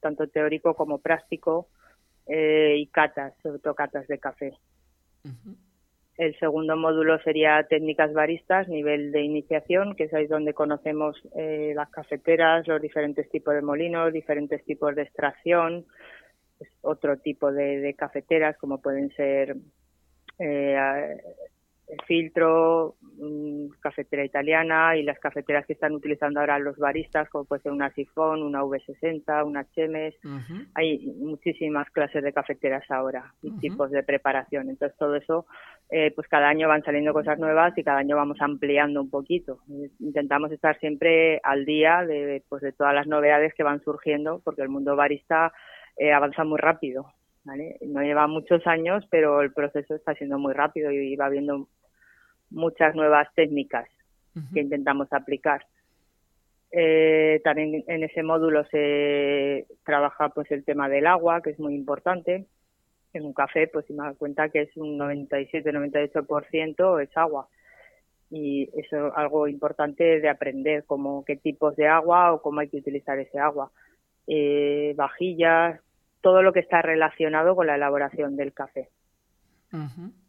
tanto 0.00 0.28
teórico 0.28 0.74
como 0.74 0.98
práctico, 0.98 1.68
eh, 2.28 2.74
y 2.78 2.86
catas, 2.88 3.34
sobre 3.40 3.60
todo 3.60 3.74
catas 3.74 4.08
de 4.08 4.18
café. 4.18 4.52
El 6.16 6.36
segundo 6.38 6.76
módulo 6.76 7.20
sería 7.20 7.62
técnicas 7.68 8.12
baristas, 8.12 8.68
nivel 8.68 9.12
de 9.12 9.20
iniciación, 9.22 9.94
que 9.94 10.04
es 10.04 10.14
ahí 10.14 10.26
donde 10.26 10.52
conocemos 10.52 11.16
eh, 11.36 11.72
las 11.76 11.88
cafeteras, 11.90 12.66
los 12.66 12.82
diferentes 12.82 13.28
tipos 13.30 13.54
de 13.54 13.62
molinos, 13.62 14.12
diferentes 14.12 14.64
tipos 14.64 14.96
de 14.96 15.02
extracción, 15.02 15.86
pues, 16.58 16.70
otro 16.80 17.18
tipo 17.18 17.52
de, 17.52 17.94
cafeteras 17.96 18.56
como 18.56 18.80
pueden 18.80 19.10
ser 19.14 19.56
eh, 20.38 21.16
el 21.88 22.02
filtro, 22.04 22.96
mm, 23.18 23.68
cafetera 23.80 24.24
italiana 24.24 24.96
y 24.96 25.04
las 25.04 25.18
cafeteras 25.20 25.64
que 25.66 25.74
están 25.74 25.92
utilizando 25.92 26.40
ahora 26.40 26.58
los 26.58 26.76
baristas, 26.78 27.28
como 27.28 27.44
puede 27.44 27.62
ser 27.62 27.72
una 27.72 27.92
Sifón, 27.92 28.42
una 28.42 28.64
V60, 28.64 29.44
una 29.46 29.70
Chemes. 29.70 30.14
Hay 30.74 30.98
muchísimas 31.18 31.88
clases 31.90 32.24
de 32.24 32.32
cafeteras 32.32 32.90
ahora 32.90 33.32
y 33.40 33.52
tipos 33.58 33.90
de 33.92 34.02
preparación. 34.02 34.68
Entonces, 34.68 34.98
todo 34.98 35.14
eso, 35.14 35.46
eh, 35.88 36.10
pues 36.10 36.26
cada 36.26 36.48
año 36.48 36.66
van 36.66 36.82
saliendo 36.82 37.12
cosas 37.12 37.38
nuevas 37.38 37.76
y 37.78 37.84
cada 37.84 37.98
año 37.98 38.16
vamos 38.16 38.38
ampliando 38.40 39.00
un 39.00 39.10
poquito. 39.10 39.60
Intentamos 40.00 40.50
estar 40.50 40.78
siempre 40.80 41.40
al 41.44 41.64
día 41.64 42.04
de, 42.04 42.42
pues, 42.48 42.62
de 42.62 42.72
todas 42.72 42.94
las 42.94 43.06
novedades 43.06 43.54
que 43.54 43.62
van 43.62 43.80
surgiendo, 43.84 44.40
porque 44.44 44.62
el 44.62 44.68
mundo 44.68 44.96
barista 44.96 45.52
eh, 45.96 46.12
avanza 46.12 46.42
muy 46.42 46.58
rápido. 46.58 47.12
No 47.82 48.02
lleva 48.02 48.26
muchos 48.26 48.66
años, 48.66 49.04
pero 49.10 49.40
el 49.40 49.52
proceso 49.52 49.94
está 49.94 50.14
siendo 50.14 50.38
muy 50.38 50.52
rápido 50.52 50.90
y 50.90 51.14
va 51.14 51.26
habiendo 51.26 51.68
muchas 52.50 52.94
nuevas 52.94 53.28
técnicas 53.34 53.88
que 54.52 54.60
intentamos 54.60 55.10
aplicar. 55.12 55.64
Eh, 56.72 57.40
también 57.42 57.84
en 57.86 58.04
ese 58.04 58.22
módulo 58.22 58.66
se 58.66 59.66
trabaja 59.84 60.28
pues 60.30 60.50
el 60.50 60.64
tema 60.64 60.90
del 60.90 61.06
agua, 61.06 61.40
que 61.40 61.50
es 61.50 61.58
muy 61.58 61.74
importante. 61.74 62.46
En 63.14 63.24
un 63.24 63.32
café, 63.32 63.68
pues 63.68 63.86
si 63.86 63.94
me 63.94 64.04
da 64.04 64.12
cuenta 64.14 64.50
que 64.50 64.62
es 64.62 64.76
un 64.76 64.98
97-98% 64.98 67.02
es 67.02 67.16
agua. 67.16 67.48
Y 68.28 68.68
eso 68.78 69.06
es 69.06 69.12
algo 69.16 69.48
importante 69.48 70.20
de 70.20 70.28
aprender, 70.28 70.84
como 70.84 71.24
qué 71.24 71.36
tipos 71.36 71.74
de 71.76 71.86
agua 71.86 72.34
o 72.34 72.42
cómo 72.42 72.60
hay 72.60 72.68
que 72.68 72.78
utilizar 72.78 73.18
ese 73.18 73.38
agua. 73.38 73.70
Eh, 74.26 74.92
vajillas, 74.96 75.80
todo 76.20 76.42
lo 76.42 76.52
que 76.52 76.60
está 76.60 76.82
relacionado 76.82 77.54
con 77.54 77.66
la 77.66 77.76
elaboración 77.76 78.36
del 78.36 78.52
café. 78.52 78.88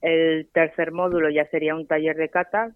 El 0.01 0.49
tercer 0.51 0.91
módulo 0.91 1.29
ya 1.29 1.45
sería 1.49 1.75
un 1.75 1.87
taller 1.87 2.17
de 2.17 2.29
catas, 2.29 2.73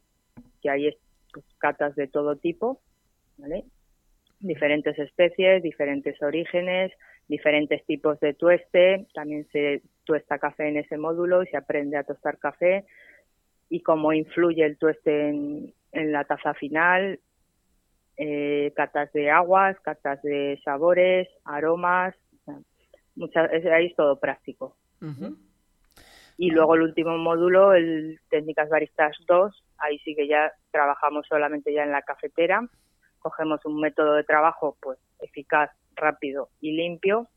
que 0.62 0.70
hay 0.70 0.96
pues, 1.34 1.46
catas 1.58 1.96
de 1.96 2.08
todo 2.08 2.38
tipo, 2.38 2.80
¿vale? 3.38 3.66
Diferentes 4.40 4.98
especies, 4.98 5.62
diferentes 5.64 6.22
orígenes, 6.22 6.92
diferentes 7.28 7.86
tipos 7.86 8.20
de 8.20 8.34
tueste. 8.34 9.08
También 9.14 9.48
se 9.52 9.82
tuesta 10.04 10.40
café 10.40 10.68
en 10.68 10.78
ese 10.78 10.98
módulo 10.98 11.44
y 11.44 11.48
se 11.48 11.58
aprende 11.58 11.98
a 11.98 12.04
tostar 12.04 12.38
café 12.38 12.86
y 13.70 13.82
cómo 13.82 14.14
influye 14.14 14.66
el 14.66 14.78
tueste 14.78 15.30
en, 15.30 15.74
la 15.94 16.24
taza 16.26 16.54
final. 16.54 17.20
Eh, 18.18 18.72
catas 18.76 19.12
de 19.14 19.32
aguas, 19.32 19.80
catas 19.80 20.22
de 20.22 20.60
sabores, 20.64 21.28
aromas, 21.44 22.14
muchas, 23.16 23.50
ahí 23.52 23.88
es 23.88 23.96
todo 23.96 24.20
práctico. 24.20 24.76
Y 26.38 26.50
luego 26.50 26.76
el 26.76 26.82
último 26.84 27.18
módulo, 27.18 27.74
el 27.74 28.20
Técnicas 28.30 28.70
Baristas 28.70 29.16
2, 29.28 29.64
ahí 29.78 30.00
sí 30.00 30.16
que 30.16 30.28
ya 30.28 30.52
trabajamos 30.72 31.26
solamente 31.28 31.74
ya 31.74 31.84
en 31.84 31.92
la 31.92 32.02
cafetera, 32.02 32.68
cogemos 33.20 33.64
un 33.66 33.80
método 33.80 34.16
de 34.16 34.24
trabajo 34.24 34.78
pues 34.82 35.00
eficaz, 35.20 35.72
rápido 35.96 36.50
y 36.60 36.74
limpio. 36.74 37.28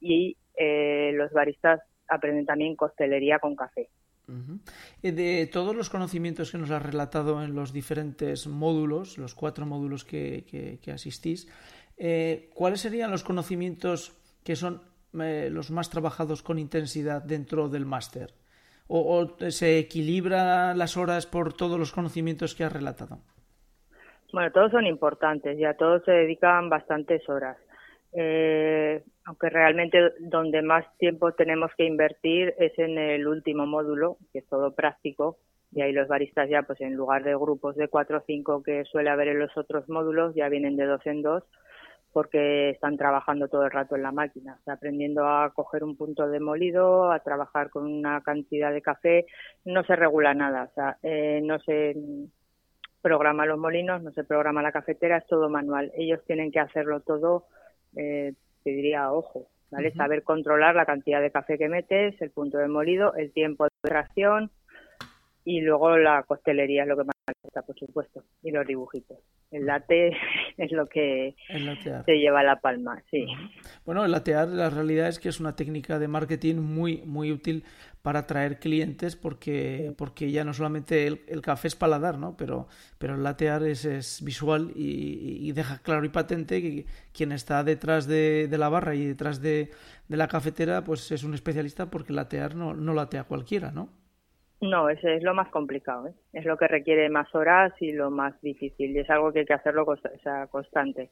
Y 0.00 0.36
eh, 0.56 1.12
los 1.14 1.32
baristas 1.32 1.80
aprenden 2.08 2.46
también 2.46 2.76
costelería 2.76 3.38
con 3.38 3.56
café. 3.56 3.88
Eh, 5.02 5.12
de 5.12 5.46
todos 5.46 5.76
los 5.76 5.88
conocimientos 5.88 6.50
que 6.50 6.58
nos 6.58 6.70
has 6.70 6.82
relatado 6.82 7.42
en 7.44 7.54
los 7.54 7.72
diferentes 7.72 8.46
módulos, 8.46 9.18
los 9.18 9.34
cuatro 9.34 9.66
módulos 9.66 10.04
que, 10.04 10.78
que, 10.82 10.90
asistís, 10.90 11.48
eh, 11.96 12.50
¿cuáles 12.54 12.80
serían 12.80 13.12
los 13.12 13.22
conocimientos 13.22 14.18
que 14.42 14.56
son 14.56 14.82
eh, 15.20 15.48
los 15.50 15.70
más 15.70 15.90
trabajados 15.90 16.42
con 16.42 16.58
intensidad 16.58 17.22
dentro 17.22 17.68
del 17.68 17.86
máster? 17.86 18.34
O, 18.88 19.36
se 19.48 19.78
equilibran 19.78 20.78
las 20.78 20.96
horas 20.96 21.26
por 21.26 21.52
todos 21.52 21.78
los 21.78 21.92
conocimientos 21.92 22.54
que 22.54 22.64
has 22.64 22.72
relatado? 22.72 23.18
Bueno, 24.32 24.52
todos 24.52 24.70
son 24.70 24.86
importantes, 24.86 25.58
ya 25.58 25.74
todos 25.74 26.04
se 26.04 26.12
dedican 26.12 26.68
bastantes 26.68 27.28
horas. 27.28 27.56
Eh, 28.12 29.02
aunque 29.24 29.50
realmente 29.50 29.98
donde 30.20 30.62
más 30.62 30.84
tiempo 30.98 31.32
tenemos 31.32 31.70
que 31.76 31.84
invertir 31.84 32.54
es 32.58 32.78
en 32.78 32.96
el 32.96 33.26
último 33.26 33.66
módulo, 33.66 34.18
que 34.32 34.38
es 34.38 34.46
todo 34.46 34.74
práctico, 34.74 35.38
y 35.72 35.82
ahí 35.82 35.92
los 35.92 36.08
baristas 36.08 36.48
ya, 36.48 36.62
pues 36.62 36.80
en 36.80 36.94
lugar 36.94 37.24
de 37.24 37.34
grupos 37.34 37.76
de 37.76 37.88
cuatro 37.88 38.18
o 38.18 38.24
cinco 38.26 38.62
que 38.62 38.84
suele 38.84 39.10
haber 39.10 39.28
en 39.28 39.40
los 39.40 39.56
otros 39.56 39.88
módulos, 39.88 40.34
ya 40.34 40.48
vienen 40.48 40.76
de 40.76 40.86
dos 40.86 41.04
en 41.06 41.22
dos 41.22 41.42
porque 42.16 42.70
están 42.70 42.96
trabajando 42.96 43.46
todo 43.46 43.66
el 43.66 43.70
rato 43.70 43.94
en 43.94 44.02
la 44.02 44.10
máquina, 44.10 44.58
aprendiendo 44.64 45.28
a 45.28 45.50
coger 45.50 45.84
un 45.84 45.98
punto 45.98 46.26
de 46.26 46.40
molido, 46.40 47.12
a 47.12 47.18
trabajar 47.18 47.68
con 47.68 47.84
una 47.84 48.22
cantidad 48.22 48.72
de 48.72 48.80
café, 48.80 49.26
no 49.66 49.84
se 49.84 49.96
regula 49.96 50.32
nada, 50.32 50.70
o 50.70 50.74
sea, 50.74 50.96
eh, 51.02 51.42
no 51.44 51.58
se 51.58 51.94
programa 53.02 53.44
los 53.44 53.58
molinos, 53.58 54.02
no 54.02 54.12
se 54.12 54.24
programa 54.24 54.62
la 54.62 54.72
cafetera, 54.72 55.18
es 55.18 55.26
todo 55.26 55.50
manual. 55.50 55.92
Ellos 55.94 56.24
tienen 56.26 56.50
que 56.50 56.58
hacerlo 56.58 57.00
todo, 57.00 57.48
eh, 57.96 58.32
te 58.64 58.70
diría, 58.70 59.12
ojo, 59.12 59.48
¿vale? 59.70 59.92
Saber 59.92 60.22
controlar 60.22 60.74
la 60.74 60.86
cantidad 60.86 61.20
de 61.20 61.30
café 61.30 61.58
que 61.58 61.68
metes, 61.68 62.18
el 62.22 62.30
punto 62.30 62.56
de 62.56 62.68
molido, 62.68 63.14
el 63.16 63.30
tiempo 63.30 63.64
de 63.64 63.70
tracción 63.82 64.50
y 65.44 65.60
luego 65.60 65.98
la 65.98 66.22
costelería 66.22 66.84
es 66.84 66.88
lo 66.88 66.96
que 66.96 67.04
más 67.04 67.35
por 67.62 67.78
supuesto, 67.78 68.24
y 68.42 68.50
los 68.50 68.66
dibujitos 68.66 69.18
el 69.50 69.66
latte 69.66 70.12
es 70.56 70.72
lo 70.72 70.86
que 70.86 71.34
se 71.50 72.18
lleva 72.18 72.42
la 72.42 72.60
palma, 72.60 73.02
sí. 73.10 73.26
Bueno, 73.84 74.04
el 74.04 74.10
latear, 74.10 74.48
la 74.48 74.70
realidad 74.70 75.08
es 75.08 75.18
que 75.18 75.28
es 75.28 75.40
una 75.40 75.56
técnica 75.56 75.98
de 75.98 76.08
marketing 76.08 76.56
muy, 76.56 77.02
muy 77.02 77.32
útil 77.32 77.64
para 78.02 78.20
atraer 78.20 78.60
clientes 78.60 79.16
porque, 79.16 79.92
porque 79.98 80.30
ya 80.30 80.44
no 80.44 80.54
solamente 80.54 81.06
el, 81.06 81.42
café 81.42 81.68
es 81.68 81.74
paladar, 81.74 82.18
¿no? 82.18 82.36
Pero, 82.36 82.68
pero 82.98 83.16
el 83.16 83.22
latear 83.22 83.64
es, 83.64 83.84
es 83.84 84.22
visual 84.22 84.72
y, 84.76 85.50
deja 85.52 85.78
claro 85.78 86.04
y 86.04 86.08
patente 86.08 86.62
que 86.62 86.86
quien 87.12 87.32
está 87.32 87.64
detrás 87.64 88.06
de, 88.06 88.48
la 88.56 88.68
barra 88.68 88.94
y 88.94 89.06
detrás 89.06 89.40
de, 89.40 89.70
de, 90.08 90.16
la 90.16 90.28
cafetera 90.28 90.84
pues 90.84 91.10
es 91.10 91.24
un 91.24 91.34
especialista 91.34 91.90
porque 91.90 92.12
latear 92.12 92.54
no, 92.54 92.74
no 92.74 92.94
latea 92.94 93.24
cualquiera, 93.24 93.72
¿no? 93.72 94.05
No, 94.60 94.88
ese 94.88 95.16
es 95.16 95.22
lo 95.22 95.34
más 95.34 95.48
complicado, 95.48 96.08
¿eh? 96.08 96.14
es 96.32 96.46
lo 96.46 96.56
que 96.56 96.66
requiere 96.66 97.10
más 97.10 97.32
horas 97.34 97.72
y 97.80 97.92
lo 97.92 98.10
más 98.10 98.40
difícil 98.40 98.96
y 98.96 99.00
es 99.00 99.10
algo 99.10 99.32
que 99.32 99.40
hay 99.40 99.44
que 99.44 99.52
hacerlo 99.52 99.84
constante. 100.50 101.10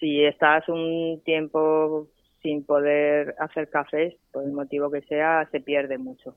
Si 0.00 0.24
estás 0.24 0.68
un 0.68 1.20
tiempo 1.24 2.08
sin 2.42 2.64
poder 2.64 3.36
hacer 3.38 3.68
cafés, 3.68 4.14
por 4.32 4.44
el 4.44 4.52
motivo 4.52 4.90
que 4.90 5.02
sea, 5.02 5.46
se 5.52 5.60
pierde 5.60 5.98
mucho. 5.98 6.34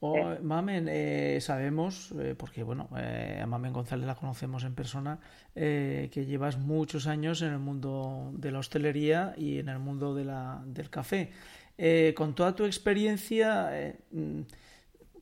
Oh, 0.00 0.36
Mamen, 0.42 0.86
eh, 0.88 1.38
sabemos, 1.40 2.12
eh, 2.20 2.34
porque 2.36 2.62
bueno, 2.62 2.88
a 2.92 3.46
Mamen 3.46 3.72
González 3.72 4.06
la 4.06 4.16
conocemos 4.16 4.64
en 4.64 4.74
persona, 4.74 5.18
que 5.54 6.26
llevas 6.26 6.58
muchos 6.58 7.06
años 7.06 7.42
en 7.42 7.52
el 7.52 7.58
mundo 7.58 8.32
de 8.34 8.50
la 8.50 8.58
hostelería 8.58 9.34
y 9.36 9.60
en 9.60 9.68
el 9.68 9.78
mundo 9.78 10.14
de 10.14 10.24
la, 10.24 10.62
del 10.66 10.90
café. 10.90 11.30
con 12.14 12.34
toda 12.34 12.54
tu 12.54 12.64
experiencia, 12.64 13.70
mm, 14.10 14.42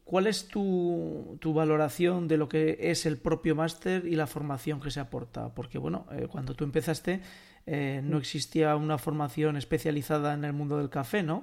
¿Cuál 0.07 0.29
es 0.29 0.47
tu, 0.47 1.37
tu, 1.41 1.53
valoración 1.53 2.29
de 2.29 2.37
lo 2.37 2.49
que 2.49 2.77
es 2.79 3.07
el 3.07 3.19
propio 3.19 3.57
máster 3.57 4.07
y 4.07 4.15
la 4.15 4.29
formación 4.29 4.81
que 4.81 4.93
se 4.93 5.01
aporta? 5.01 5.53
Porque, 5.53 5.79
bueno, 5.79 6.07
eh, 6.13 6.29
cuando 6.31 6.55
tú 6.55 6.63
empezaste 6.63 7.21
eh, 7.67 8.01
no 8.05 8.19
existía 8.19 8.77
una 8.77 8.99
formación 8.99 9.57
especializada 9.57 10.35
en 10.35 10.45
el 10.45 10.53
mundo 10.53 10.79
del 10.79 10.91
café, 10.91 11.25
¿no? 11.25 11.43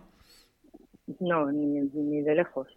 No, 1.20 1.52
ni, 1.52 1.82
ni 1.82 2.22
de 2.22 2.36
lejos. 2.36 2.70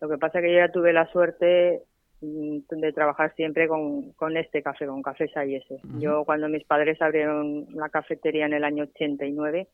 Lo 0.00 0.08
que 0.08 0.18
pasa 0.18 0.38
es 0.38 0.44
que 0.44 0.52
yo 0.52 0.58
ya 0.58 0.70
tuve 0.70 0.92
la 0.92 1.10
suerte 1.10 1.82
mm, 2.20 2.58
de 2.68 2.92
trabajar 2.92 3.34
siempre 3.34 3.66
con, 3.66 4.12
con 4.12 4.36
este 4.36 4.62
café, 4.62 4.86
con 4.86 5.02
Café 5.02 5.26
Sayese. 5.28 5.80
Yo 5.98 6.24
cuando 6.24 6.48
mis 6.48 6.62
padres 6.62 7.02
abrieron 7.02 7.66
la 7.74 7.88
cafetería 7.88 8.46
en 8.46 8.52
el 8.52 8.62
año 8.62 8.84
89, 8.84 9.66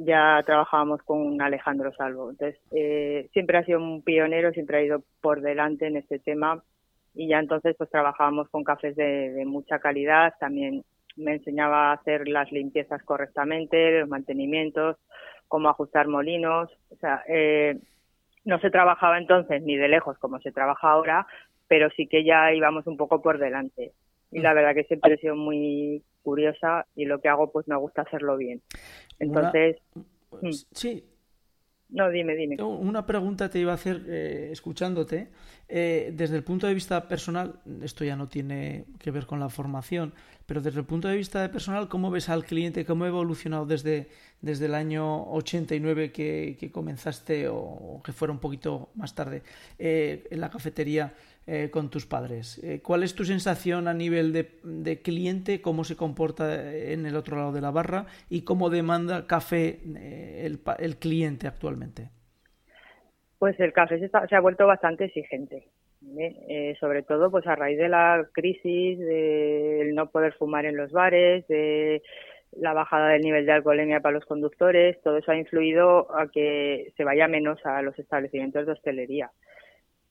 ya 0.00 0.42
trabajábamos 0.46 1.02
con 1.02 1.42
Alejandro 1.42 1.92
Salvo. 1.92 2.30
Entonces, 2.30 2.60
eh, 2.70 3.28
siempre 3.32 3.58
ha 3.58 3.64
sido 3.64 3.80
un 3.80 4.02
pionero, 4.02 4.52
siempre 4.52 4.78
ha 4.78 4.82
ido 4.82 5.02
por 5.20 5.40
delante 5.40 5.86
en 5.86 5.96
este 5.96 6.20
tema 6.20 6.62
y 7.14 7.26
ya 7.26 7.40
entonces 7.40 7.74
pues 7.76 7.90
trabajábamos 7.90 8.48
con 8.48 8.62
cafés 8.62 8.94
de, 8.94 9.42
mucha 9.44 9.80
calidad, 9.80 10.34
también 10.38 10.84
me 11.16 11.32
enseñaba 11.34 11.90
a 11.90 11.94
hacer 11.94 12.28
las 12.28 12.52
limpiezas 12.52 13.02
correctamente, 13.02 14.00
los 14.00 14.08
mantenimientos, 14.08 14.96
cómo 15.48 15.68
ajustar 15.68 16.06
molinos, 16.06 16.70
o 16.90 16.96
sea, 16.96 17.24
eh, 17.26 17.76
no 18.44 18.60
se 18.60 18.70
trabajaba 18.70 19.18
entonces 19.18 19.62
ni 19.62 19.76
de 19.76 19.88
lejos 19.88 20.16
como 20.18 20.38
se 20.38 20.52
trabaja 20.52 20.90
ahora, 20.90 21.26
pero 21.66 21.90
sí 21.90 22.06
que 22.06 22.22
ya 22.22 22.52
íbamos 22.52 22.86
un 22.86 22.96
poco 22.96 23.20
por 23.20 23.38
delante. 23.38 23.92
Y 24.30 24.40
la 24.40 24.54
verdad 24.54 24.74
que 24.74 24.84
siempre 24.84 25.14
he 25.14 25.18
sido 25.18 25.36
muy 25.36 26.02
curiosa 26.22 26.86
y 26.94 27.06
lo 27.06 27.20
que 27.20 27.28
hago 27.28 27.50
pues 27.50 27.66
me 27.68 27.76
gusta 27.76 28.02
hacerlo 28.02 28.36
bien. 28.36 28.62
Entonces... 29.18 29.76
Mm. 30.42 30.50
Sí. 30.72 31.04
No, 31.90 32.10
dime, 32.10 32.36
dime. 32.36 32.62
Una 32.62 33.06
pregunta 33.06 33.48
te 33.48 33.58
iba 33.60 33.72
a 33.72 33.76
hacer 33.76 34.02
eh, 34.08 34.50
escuchándote. 34.52 35.30
Eh, 35.68 36.12
desde 36.14 36.36
el 36.36 36.44
punto 36.44 36.66
de 36.66 36.74
vista 36.74 37.08
personal, 37.08 37.60
esto 37.82 38.04
ya 38.04 38.14
no 38.14 38.28
tiene 38.28 38.84
que 38.98 39.10
ver 39.10 39.24
con 39.24 39.40
la 39.40 39.48
formación, 39.48 40.12
pero 40.44 40.60
desde 40.60 40.80
el 40.80 40.84
punto 40.84 41.08
de 41.08 41.16
vista 41.16 41.40
de 41.40 41.48
personal, 41.48 41.88
¿cómo 41.88 42.10
ves 42.10 42.28
al 42.28 42.44
cliente? 42.44 42.84
¿Cómo 42.84 43.04
ha 43.04 43.08
evolucionado 43.08 43.64
desde, 43.64 44.08
desde 44.42 44.66
el 44.66 44.74
año 44.74 45.30
89 45.30 46.12
que, 46.12 46.58
que 46.60 46.70
comenzaste 46.70 47.48
o, 47.48 48.02
que 48.04 48.12
fuera 48.12 48.32
un 48.32 48.38
poquito 48.38 48.90
más 48.94 49.14
tarde 49.14 49.42
eh, 49.78 50.26
en 50.30 50.40
la 50.40 50.50
cafetería 50.50 51.14
eh, 51.48 51.70
con 51.70 51.88
tus 51.88 52.06
padres? 52.06 52.62
Eh, 52.62 52.80
¿Cuál 52.82 53.02
es 53.02 53.14
tu 53.14 53.24
sensación 53.24 53.88
a 53.88 53.94
nivel 53.94 54.32
de, 54.32 55.02
cliente? 55.02 55.62
¿Cómo 55.62 55.82
se 55.84 55.96
comporta 55.96 56.74
en 56.74 57.06
el 57.06 57.16
otro 57.16 57.36
lado 57.36 57.52
de 57.52 57.62
la 57.62 57.70
barra? 57.70 58.04
¿Y 58.28 58.42
cómo 58.42 58.68
demanda 58.68 59.26
café 59.26 59.80
el, 60.44 60.96
cliente 60.98 61.46
actualmente? 61.46 62.10
Pues 63.38 63.58
el 63.60 63.72
café 63.72 63.98
se, 63.98 64.10
se 64.28 64.36
ha 64.36 64.40
vuelto 64.40 64.66
bastante 64.66 65.06
exigente. 65.06 65.68
Eh, 66.16 66.76
sobre 66.78 67.02
todo 67.02 67.30
pues 67.30 67.46
a 67.46 67.56
raíz 67.56 67.78
de 67.78 67.88
la 67.88 68.28
crisis, 68.32 68.98
del 68.98 69.94
no 69.94 70.10
poder 70.10 70.32
fumar 70.34 70.64
en 70.64 70.76
los 70.76 70.92
bares, 70.92 71.46
de 71.48 72.02
la 72.52 72.72
bajada 72.72 73.08
del 73.08 73.22
nivel 73.22 73.46
de 73.46 73.52
alcoholemia 73.52 74.00
para 74.00 74.14
los 74.14 74.24
conductores, 74.24 75.00
todo 75.02 75.18
eso 75.18 75.32
ha 75.32 75.36
influido 75.36 76.14
a 76.16 76.28
que 76.28 76.92
se 76.96 77.04
vaya 77.04 77.26
menos 77.28 77.64
a 77.64 77.82
los 77.82 77.98
establecimientos 77.98 78.66
de 78.66 78.72
hostelería. 78.72 79.30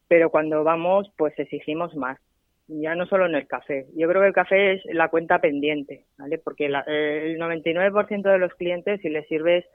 Pero 0.07 0.29
cuando 0.29 0.63
vamos, 0.63 1.11
pues 1.17 1.37
exigimos 1.37 1.95
más. 1.95 2.19
Ya 2.67 2.95
no 2.95 3.05
solo 3.05 3.25
en 3.25 3.35
el 3.35 3.47
café. 3.47 3.87
Yo 3.95 4.09
creo 4.09 4.21
que 4.21 4.27
el 4.27 4.33
café 4.33 4.73
es 4.73 4.85
la 4.85 5.09
cuenta 5.09 5.39
pendiente, 5.39 6.05
¿vale? 6.17 6.37
Porque 6.37 6.65
el 6.65 7.39
99% 7.39 8.21
de 8.29 8.39
los 8.39 8.53
clientes, 8.55 8.99
si 9.01 9.09
les 9.09 9.27
sirves 9.27 9.65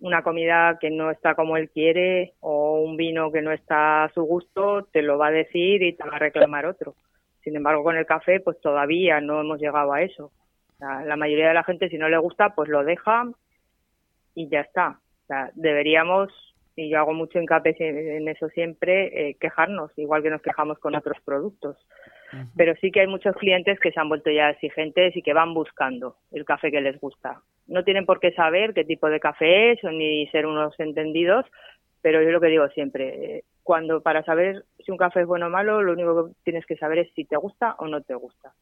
una 0.00 0.22
comida 0.22 0.78
que 0.80 0.90
no 0.90 1.10
está 1.10 1.34
como 1.34 1.56
él 1.56 1.70
quiere 1.70 2.34
o 2.40 2.80
un 2.80 2.96
vino 2.96 3.30
que 3.30 3.42
no 3.42 3.52
está 3.52 4.04
a 4.04 4.12
su 4.12 4.22
gusto, 4.22 4.88
te 4.92 5.02
lo 5.02 5.18
va 5.18 5.28
a 5.28 5.32
decir 5.32 5.82
y 5.82 5.92
te 5.92 6.04
va 6.04 6.16
a 6.16 6.18
reclamar 6.18 6.66
otro. 6.66 6.94
Sin 7.42 7.56
embargo, 7.56 7.84
con 7.84 7.96
el 7.96 8.06
café, 8.06 8.40
pues 8.40 8.60
todavía 8.60 9.20
no 9.20 9.40
hemos 9.40 9.60
llegado 9.60 9.92
a 9.92 10.02
eso. 10.02 10.32
la 10.80 11.16
mayoría 11.16 11.48
de 11.48 11.54
la 11.54 11.64
gente, 11.64 11.88
si 11.88 11.98
no 11.98 12.08
le 12.08 12.18
gusta, 12.18 12.54
pues 12.54 12.68
lo 12.68 12.84
deja 12.84 13.30
y 14.34 14.48
ya 14.48 14.60
está. 14.60 14.98
O 15.24 15.26
sea, 15.26 15.50
deberíamos, 15.54 16.32
y 16.76 16.88
yo 16.90 16.98
hago 16.98 17.12
mucho 17.12 17.38
hincapié 17.38 17.76
en 17.78 18.28
eso 18.28 18.48
siempre, 18.48 19.30
eh, 19.30 19.36
quejarnos, 19.40 19.92
igual 19.96 20.22
que 20.22 20.30
nos 20.30 20.42
quejamos 20.42 20.78
con 20.78 20.94
otros 20.94 21.18
productos. 21.24 21.76
Pero 22.56 22.74
sí 22.80 22.90
que 22.90 23.00
hay 23.00 23.06
muchos 23.06 23.36
clientes 23.36 23.78
que 23.78 23.92
se 23.92 24.00
han 24.00 24.08
vuelto 24.08 24.28
ya 24.28 24.50
exigentes 24.50 25.16
y 25.16 25.22
que 25.22 25.32
van 25.32 25.54
buscando 25.54 26.16
el 26.32 26.44
café 26.44 26.72
que 26.72 26.80
les 26.80 26.98
gusta. 26.98 27.42
No 27.68 27.84
tienen 27.84 28.06
por 28.06 28.18
qué 28.18 28.32
saber 28.32 28.74
qué 28.74 28.84
tipo 28.84 29.08
de 29.08 29.20
café 29.20 29.70
es 29.70 29.84
o 29.84 29.90
ni 29.92 30.26
ser 30.28 30.46
unos 30.46 30.78
entendidos, 30.80 31.46
pero 32.02 32.20
yo 32.22 32.30
lo 32.30 32.40
que 32.40 32.48
digo 32.48 32.68
siempre, 32.70 33.36
eh, 33.36 33.44
cuando 33.62 34.02
para 34.02 34.24
saber 34.24 34.64
si 34.84 34.90
un 34.90 34.98
café 34.98 35.20
es 35.20 35.26
bueno 35.26 35.46
o 35.46 35.50
malo, 35.50 35.80
lo 35.80 35.92
único 35.92 36.26
que 36.26 36.32
tienes 36.42 36.66
que 36.66 36.76
saber 36.76 36.98
es 36.98 37.12
si 37.14 37.24
te 37.24 37.36
gusta 37.36 37.76
o 37.78 37.86
no 37.86 38.02
te 38.02 38.14
gusta. 38.14 38.52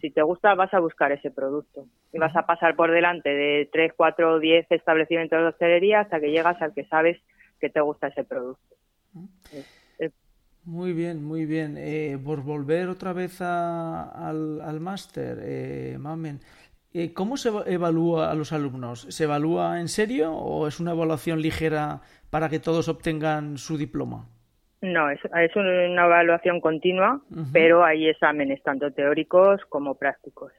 si 0.00 0.10
te 0.10 0.22
gusta, 0.22 0.54
vas 0.54 0.72
a 0.74 0.80
buscar 0.80 1.12
ese 1.12 1.30
producto. 1.30 1.86
Y 2.12 2.18
vas 2.18 2.34
a 2.36 2.46
pasar 2.46 2.76
por 2.76 2.90
delante 2.90 3.30
de 3.30 3.68
3, 3.70 3.92
4 3.96 4.38
10 4.38 4.66
establecimientos 4.70 5.40
de 5.40 5.46
hostelería 5.46 6.00
hasta 6.00 6.20
que 6.20 6.30
llegas 6.30 6.60
al 6.62 6.72
que 6.72 6.84
sabes 6.84 7.18
que 7.58 7.70
te 7.70 7.80
gusta 7.80 8.08
ese 8.08 8.24
producto. 8.24 8.76
Muy 10.64 10.92
bien, 10.92 11.24
muy 11.24 11.46
bien. 11.46 11.76
Eh, 11.78 12.18
por 12.22 12.42
volver 12.42 12.88
otra 12.88 13.14
vez 13.14 13.40
al, 13.40 14.60
al 14.60 14.80
máster, 14.80 15.38
eh, 15.40 15.96
Mamen, 15.98 16.40
eh, 16.94 17.12
¿Cómo 17.12 17.36
se 17.36 17.50
evalúa 17.66 18.30
a 18.30 18.34
los 18.34 18.52
alumnos? 18.52 19.02
¿Se 19.10 19.24
evalúa 19.24 19.78
en 19.78 19.88
serio 19.88 20.32
o 20.32 20.66
es 20.66 20.80
una 20.80 20.92
evaluación 20.92 21.42
ligera 21.42 22.00
para 22.30 22.48
que 22.48 22.60
todos 22.60 22.88
obtengan 22.88 23.58
su 23.58 23.76
diploma? 23.76 24.26
No, 24.80 25.10
es, 25.10 25.20
una 25.56 26.06
evaluación 26.06 26.60
continua, 26.60 27.20
pero 27.52 27.84
hay 27.84 28.08
exámenes 28.08 28.62
tanto 28.62 28.90
teóricos 28.92 29.60
como 29.68 29.96
prácticos. 29.96 30.52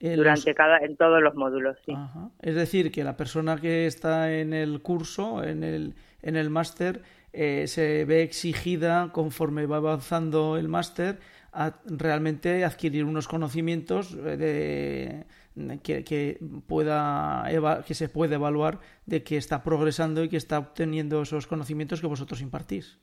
Durante 0.00 0.54
cada, 0.54 0.78
en 0.78 0.96
todos 0.96 1.22
los 1.22 1.34
módulos, 1.34 1.76
sí. 1.86 1.94
Es 2.42 2.54
decir, 2.54 2.90
que 2.90 3.04
la 3.04 3.16
persona 3.16 3.56
que 3.56 3.86
está 3.86 4.32
en 4.32 4.52
el 4.52 4.82
curso, 4.82 5.42
en 5.42 5.62
el, 5.64 5.94
en 6.22 6.36
el 6.36 6.50
máster, 6.50 7.00
eh, 7.32 7.66
se 7.66 8.04
ve 8.04 8.22
exigida 8.22 9.10
conforme 9.12 9.66
va 9.66 9.78
avanzando 9.78 10.56
el 10.56 10.68
máster 10.68 11.18
a 11.52 11.72
realmente 11.86 12.64
adquirir 12.64 13.04
unos 13.04 13.28
conocimientos 13.28 14.16
eh, 14.24 15.24
de, 15.54 15.80
que, 15.82 16.38
pueda 16.68 17.44
que 17.86 17.94
se 17.94 18.08
puede 18.08 18.34
evaluar 18.34 18.78
de 19.06 19.22
que 19.22 19.36
está 19.36 19.62
progresando 19.62 20.22
y 20.22 20.28
que 20.28 20.36
está 20.36 20.58
obteniendo 20.58 21.22
esos 21.22 21.46
conocimientos 21.46 22.00
que 22.00 22.06
vosotros 22.06 22.40
impartís. 22.40 23.00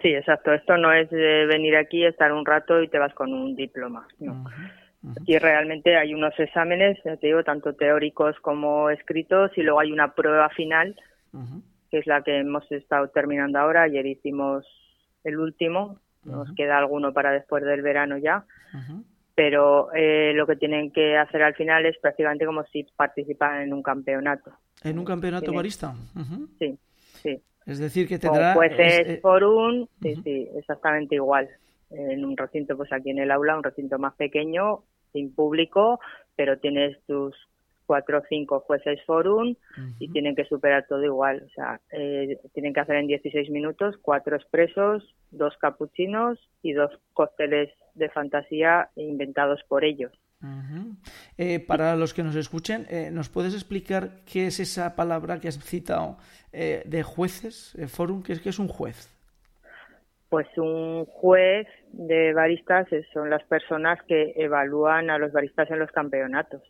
Sí, 0.00 0.08
exacto. 0.08 0.52
Esto 0.52 0.76
no 0.76 0.92
es 0.92 1.10
venir 1.10 1.76
aquí, 1.76 2.04
estar 2.04 2.32
un 2.32 2.44
rato 2.44 2.82
y 2.82 2.88
te 2.88 2.98
vas 2.98 3.14
con 3.14 3.32
un 3.32 3.56
diploma. 3.56 4.06
Aquí 5.20 5.38
realmente 5.38 5.96
hay 5.96 6.14
unos 6.14 6.38
exámenes, 6.38 7.00
te 7.02 7.18
digo, 7.20 7.44
tanto 7.44 7.74
teóricos 7.74 8.34
como 8.40 8.90
escritos, 8.90 9.52
y 9.56 9.62
luego 9.62 9.80
hay 9.80 9.92
una 9.92 10.14
prueba 10.14 10.48
final, 10.48 10.96
que 11.90 11.98
es 11.98 12.06
la 12.06 12.22
que 12.22 12.38
hemos 12.38 12.70
estado 12.72 13.08
terminando 13.08 13.58
ahora. 13.58 13.82
Ayer 13.82 14.04
hicimos 14.06 14.66
el 15.22 15.38
último, 15.38 16.00
nos 16.24 16.52
queda 16.54 16.78
alguno 16.78 17.12
para 17.12 17.30
después 17.30 17.62
del 17.62 17.82
verano 17.82 18.18
ya. 18.18 18.44
Pero 19.34 19.92
eh, 19.94 20.32
lo 20.34 20.46
que 20.46 20.56
tienen 20.56 20.90
que 20.90 21.16
hacer 21.18 21.42
al 21.42 21.54
final 21.54 21.84
es 21.84 21.98
prácticamente 21.98 22.46
como 22.46 22.64
si 22.64 22.84
participaran 22.96 23.62
en 23.62 23.74
un 23.74 23.82
campeonato. 23.82 24.50
¿En 24.82 24.98
un 24.98 25.04
campeonato 25.04 25.52
barista? 25.52 25.94
Sí, 26.58 26.78
sí. 27.22 27.42
Es 27.66 27.78
decir, 27.78 28.08
que 28.08 28.18
tendrá... 28.18 28.54
Con 28.54 28.66
jueces 28.66 29.08
eh, 29.08 29.18
por 29.20 29.44
un... 29.44 29.88
Sí, 30.00 30.16
sí, 30.24 30.48
exactamente 30.56 31.16
igual. 31.16 31.48
En 31.90 32.24
un 32.24 32.36
recinto, 32.36 32.76
pues 32.76 32.92
aquí 32.92 33.10
en 33.10 33.18
el 33.18 33.30
aula, 33.30 33.56
un 33.56 33.62
recinto 33.62 33.98
más 33.98 34.14
pequeño, 34.14 34.84
sin 35.16 35.34
público, 35.34 35.98
pero 36.36 36.58
tienes 36.58 36.98
tus 37.06 37.34
cuatro 37.86 38.18
o 38.18 38.22
cinco 38.28 38.60
jueces 38.60 39.00
forum 39.06 39.54
y 39.98 40.08
tienen 40.10 40.34
que 40.34 40.44
superar 40.44 40.86
todo 40.88 41.02
igual. 41.04 41.44
O 41.46 41.50
sea, 41.50 41.80
eh, 41.92 42.38
tienen 42.52 42.74
que 42.74 42.80
hacer 42.80 42.96
en 42.96 43.06
16 43.06 43.48
minutos 43.50 43.94
cuatro 44.02 44.36
expresos, 44.36 45.14
dos 45.30 45.56
capuchinos 45.58 46.38
y 46.62 46.72
dos 46.72 46.90
cócteles 47.14 47.70
de 47.94 48.10
fantasía 48.10 48.90
inventados 48.96 49.62
por 49.68 49.84
ellos. 49.84 50.12
Eh, 51.38 51.60
para 51.60 51.96
los 51.96 52.12
que 52.12 52.22
nos 52.22 52.36
escuchen, 52.36 52.86
eh, 52.90 53.10
¿nos 53.10 53.30
puedes 53.30 53.54
explicar 53.54 54.20
qué 54.26 54.48
es 54.48 54.60
esa 54.60 54.94
palabra 54.94 55.40
que 55.40 55.48
has 55.48 55.58
citado 55.58 56.18
de 56.52 57.02
jueces, 57.02 57.76
forum? 57.88 58.22
¿Qué 58.22 58.32
es, 58.32 58.40
qué 58.40 58.48
es 58.48 58.58
un 58.58 58.68
juez? 58.68 59.15
Pues 60.28 60.46
un 60.56 61.04
juez 61.06 61.68
de 61.92 62.32
baristas 62.32 62.88
son 63.12 63.30
las 63.30 63.44
personas 63.44 64.02
que 64.02 64.32
evalúan 64.36 65.10
a 65.10 65.18
los 65.18 65.32
baristas 65.32 65.70
en 65.70 65.78
los 65.78 65.90
campeonatos. 65.92 66.62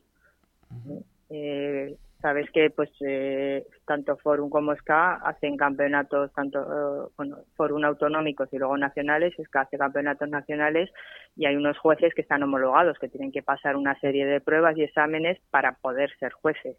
Eh, 1.30 1.96
sabes 2.20 2.50
que 2.50 2.70
pues 2.70 2.90
eh, 3.00 3.66
tanto 3.84 4.16
Forum 4.16 4.50
como 4.50 4.74
SCA 4.74 5.14
hacen 5.14 5.56
campeonatos 5.56 6.32
tanto 6.32 6.60
eh, 6.60 7.08
bueno, 7.16 7.38
Forum 7.56 7.84
autonómicos 7.84 8.48
y 8.52 8.58
luego 8.58 8.76
nacionales 8.76 9.34
SCA 9.34 9.62
hace 9.62 9.78
campeonatos 9.78 10.28
nacionales 10.28 10.90
y 11.36 11.46
hay 11.46 11.56
unos 11.56 11.78
jueces 11.78 12.14
que 12.14 12.22
están 12.22 12.42
homologados 12.42 12.98
que 12.98 13.08
tienen 13.08 13.32
que 13.32 13.42
pasar 13.42 13.76
una 13.76 13.98
serie 14.00 14.26
de 14.26 14.40
pruebas 14.40 14.76
y 14.76 14.82
exámenes 14.82 15.38
para 15.50 15.72
poder 15.72 16.10
ser 16.18 16.32
jueces 16.32 16.76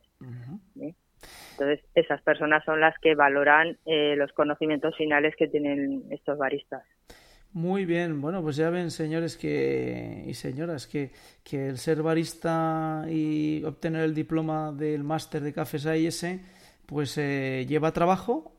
entonces 1.58 1.84
esas 1.96 2.22
personas 2.22 2.64
son 2.64 2.80
las 2.80 2.98
que 3.00 3.16
valoran 3.16 3.78
los 3.86 4.32
conocimientos 4.34 4.96
finales 4.96 5.36
que 5.36 5.48
tienen 5.48 6.04
estos 6.12 6.38
baristas. 6.38 6.84
Muy 7.54 7.86
bien, 7.86 8.22
bueno, 8.22 8.44
pues 8.44 8.56
ya 8.58 8.70
ven, 8.70 8.92
señores 8.92 9.36
que, 9.38 10.24
y 10.28 10.34
señoras, 10.36 10.86
que, 10.86 11.12
que 11.44 11.70
el 11.70 11.78
ser 11.78 12.04
barista 12.04 13.06
y 13.10 13.64
obtener 13.64 14.04
el 14.04 14.14
diploma 14.14 14.72
del 14.72 15.04
máster 15.04 15.42
de 15.42 15.54
Cafés 15.54 15.88
AIS, 15.88 16.26
pues 16.86 17.18
eh, 17.18 17.66
lleva 17.68 17.94
trabajo, 17.94 18.54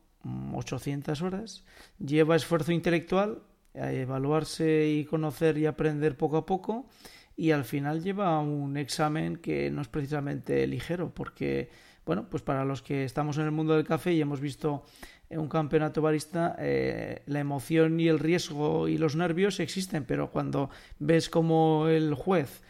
800 0.53 1.21
horas, 1.21 1.65
lleva 1.97 2.35
esfuerzo 2.35 2.73
intelectual, 2.73 3.41
a 3.73 3.93
evaluarse 3.93 4.89
y 4.89 5.05
conocer 5.05 5.57
y 5.57 5.65
aprender 5.65 6.17
poco 6.17 6.37
a 6.37 6.45
poco, 6.45 6.89
y 7.37 7.51
al 7.51 7.63
final 7.63 8.03
lleva 8.03 8.37
un 8.39 8.75
examen 8.75 9.37
que 9.37 9.71
no 9.71 9.81
es 9.81 9.87
precisamente 9.87 10.67
ligero, 10.67 11.13
porque, 11.13 11.69
bueno, 12.09 12.25
pues 12.27 12.41
para 12.41 12.65
los 12.65 12.81
que 12.81 13.03
estamos 13.03 13.37
en 13.37 13.45
el 13.45 13.51
mundo 13.51 13.75
del 13.75 13.85
café 13.85 14.11
y 14.13 14.19
hemos 14.19 14.41
visto 14.41 14.83
un 15.29 15.47
campeonato 15.47 16.01
barista 16.01 16.55
eh, 16.57 17.21
la 17.27 17.39
emoción 17.39 17.99
y 17.99 18.07
el 18.07 18.17
riesgo 18.17 18.87
y 18.87 18.97
los 18.97 19.15
nervios 19.15 19.59
existen, 19.59 20.05
pero 20.05 20.31
cuando 20.31 20.71
ves 20.97 21.29
como 21.29 21.87
el 21.87 22.15
juez, 22.15 22.63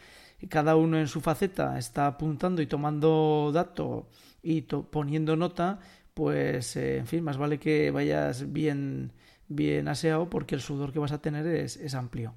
cada 0.50 0.76
uno 0.76 0.98
en 0.98 1.08
su 1.08 1.22
faceta, 1.22 1.78
está 1.78 2.06
apuntando 2.06 2.60
y 2.60 2.66
tomando 2.66 3.50
dato 3.50 4.10
y 4.42 4.60
poniendo 4.60 5.36
nota, 5.36 5.78
pues 6.12 6.76
eh, 6.76 6.98
en 6.98 7.06
fin, 7.06 7.24
más 7.24 7.38
vale 7.38 7.58
que 7.58 7.90
vayas 7.90 8.52
bien, 8.52 9.10
bien 9.48 9.88
aseado 9.88 10.28
porque 10.28 10.54
el 10.54 10.60
sudor 10.60 10.92
que 10.92 10.98
vas 10.98 11.12
a 11.12 11.22
tener 11.22 11.46
es, 11.46 11.94
amplio. 11.94 12.34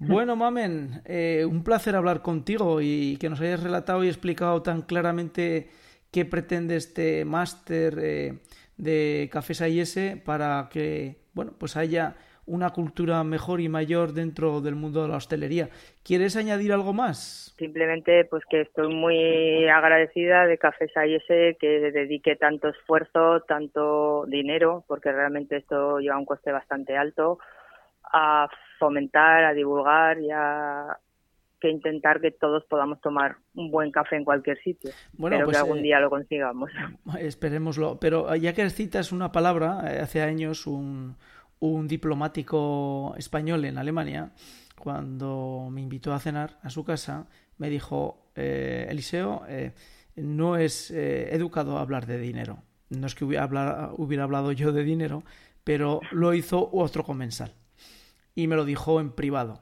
Bueno, 0.00 0.34
Mamen, 0.34 1.02
eh, 1.04 1.46
un 1.48 1.62
placer 1.62 1.94
hablar 1.94 2.22
contigo 2.22 2.80
y 2.80 3.18
que 3.20 3.30
nos 3.30 3.40
hayas 3.40 3.62
relatado 3.62 4.02
y 4.02 4.08
explicado 4.08 4.62
tan 4.62 4.82
claramente 4.82 5.70
qué 6.12 6.24
pretende 6.24 6.76
este 6.76 7.24
máster 7.24 7.94
de 8.76 9.28
Cafés 9.32 9.62
AIS 9.62 9.98
para 10.24 10.68
que, 10.70 11.16
bueno, 11.32 11.52
pues 11.58 11.76
haya 11.76 12.16
una 12.46 12.70
cultura 12.70 13.22
mejor 13.22 13.60
y 13.60 13.68
mayor 13.68 14.12
dentro 14.12 14.60
del 14.60 14.74
mundo 14.74 15.02
de 15.02 15.08
la 15.08 15.16
hostelería. 15.16 15.68
¿Quieres 16.02 16.36
añadir 16.36 16.72
algo 16.72 16.92
más? 16.92 17.54
Simplemente 17.56 18.24
pues 18.24 18.42
que 18.50 18.62
estoy 18.62 18.92
muy 18.92 19.68
agradecida 19.68 20.46
de 20.46 20.58
Cafés 20.58 20.96
AIS 20.96 21.22
que 21.28 21.90
dedique 21.92 22.34
tanto 22.34 22.68
esfuerzo, 22.68 23.42
tanto 23.42 24.24
dinero, 24.26 24.84
porque 24.88 25.12
realmente 25.12 25.58
esto 25.58 26.00
lleva 26.00 26.18
un 26.18 26.24
coste 26.24 26.50
bastante 26.50 26.96
alto, 26.96 27.38
a 28.12 28.48
fomentar, 28.80 29.44
a 29.44 29.54
divulgar 29.54 30.18
y 30.18 30.30
a 30.32 30.98
que 31.60 31.70
intentar 31.70 32.20
que 32.20 32.30
todos 32.30 32.64
podamos 32.64 33.00
tomar 33.00 33.36
un 33.54 33.70
buen 33.70 33.90
café 33.90 34.16
en 34.16 34.24
cualquier 34.24 34.58
sitio. 34.62 34.90
Bueno, 35.12 35.36
Espero 35.36 35.48
que 35.48 35.52
pues, 35.52 35.62
algún 35.62 35.78
eh, 35.78 35.82
día 35.82 36.00
lo 36.00 36.10
consigamos. 36.10 36.70
Esperémoslo. 37.20 37.98
Pero 38.00 38.34
ya 38.36 38.52
que 38.54 38.68
citas 38.70 39.12
una 39.12 39.30
palabra, 39.30 39.82
eh, 39.84 40.00
hace 40.00 40.22
años 40.22 40.66
un, 40.66 41.16
un 41.60 41.86
diplomático 41.86 43.14
español 43.16 43.64
en 43.64 43.78
Alemania, 43.78 44.32
cuando 44.78 45.68
me 45.70 45.82
invitó 45.82 46.12
a 46.12 46.18
cenar 46.18 46.58
a 46.62 46.70
su 46.70 46.84
casa, 46.84 47.28
me 47.58 47.68
dijo, 47.68 48.32
eh, 48.34 48.86
Eliseo, 48.88 49.42
eh, 49.46 49.74
no 50.16 50.56
es 50.56 50.90
eh, 50.90 51.34
educado 51.34 51.78
hablar 51.78 52.06
de 52.06 52.18
dinero. 52.18 52.62
No 52.88 53.06
es 53.06 53.14
que 53.14 53.24
hubiera, 53.24 53.44
hablado 53.44 54.52
yo 54.52 54.72
de 54.72 54.82
dinero, 54.82 55.22
pero 55.62 56.00
lo 56.10 56.34
hizo 56.34 56.70
otro 56.72 57.04
comensal. 57.04 57.54
Y 58.34 58.46
me 58.46 58.56
lo 58.56 58.64
dijo 58.64 59.00
en 59.00 59.12
privado. 59.12 59.60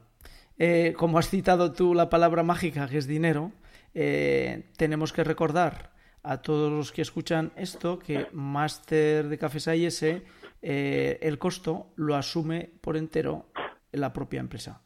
Como 0.95 1.17
has 1.17 1.29
citado 1.29 1.71
tú 1.71 1.93
la 1.93 2.09
palabra 2.09 2.43
mágica 2.43 2.87
que 2.87 2.97
es 2.97 3.07
dinero, 3.07 3.51
tenemos 3.93 5.13
que 5.13 5.23
recordar 5.23 5.91
a 6.23 6.41
todos 6.41 6.71
los 6.71 6.91
que 6.91 7.01
escuchan 7.01 7.51
esto 7.55 7.99
que 7.99 8.27
Máster 8.33 9.27
de 9.27 9.37
Cafés 9.37 9.67
AIS 9.67 10.03
eh, 10.61 11.19
el 11.21 11.37
costo 11.37 11.93
lo 11.95 12.15
asume 12.15 12.69
por 12.81 12.97
entero 12.97 13.47
la 13.91 14.11
propia 14.13 14.39
empresa. 14.39 14.81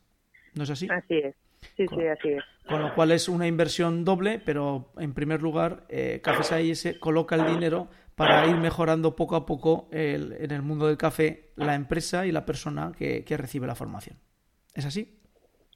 ¿No 0.54 0.64
es 0.64 0.70
así? 0.70 0.88
Así 0.90 1.16
es. 1.16 1.36
Sí, 1.78 1.86
sí, 1.88 2.08
así 2.08 2.30
es. 2.30 2.44
Con 2.68 2.82
lo 2.82 2.94
cual 2.94 3.12
es 3.12 3.28
una 3.28 3.48
inversión 3.48 4.06
doble, 4.06 4.40
pero 4.40 4.92
en 4.98 5.14
primer 5.14 5.42
lugar, 5.42 5.86
eh, 5.90 6.20
Cafés 6.24 6.52
AIS 6.52 6.98
coloca 7.00 7.36
el 7.36 7.46
dinero 7.46 7.88
para 8.16 8.46
ir 8.48 8.58
mejorando 8.58 9.16
poco 9.16 9.36
a 9.36 9.46
poco 9.46 9.88
en 9.92 10.52
el 10.52 10.62
mundo 10.62 10.88
del 10.88 10.98
café 10.98 11.52
la 11.56 11.74
empresa 11.74 12.26
y 12.28 12.32
la 12.32 12.46
persona 12.46 12.92
que, 12.96 13.24
que 13.24 13.38
recibe 13.38 13.66
la 13.66 13.76
formación. 13.76 14.20
¿Es 14.74 14.86
así? 14.86 15.23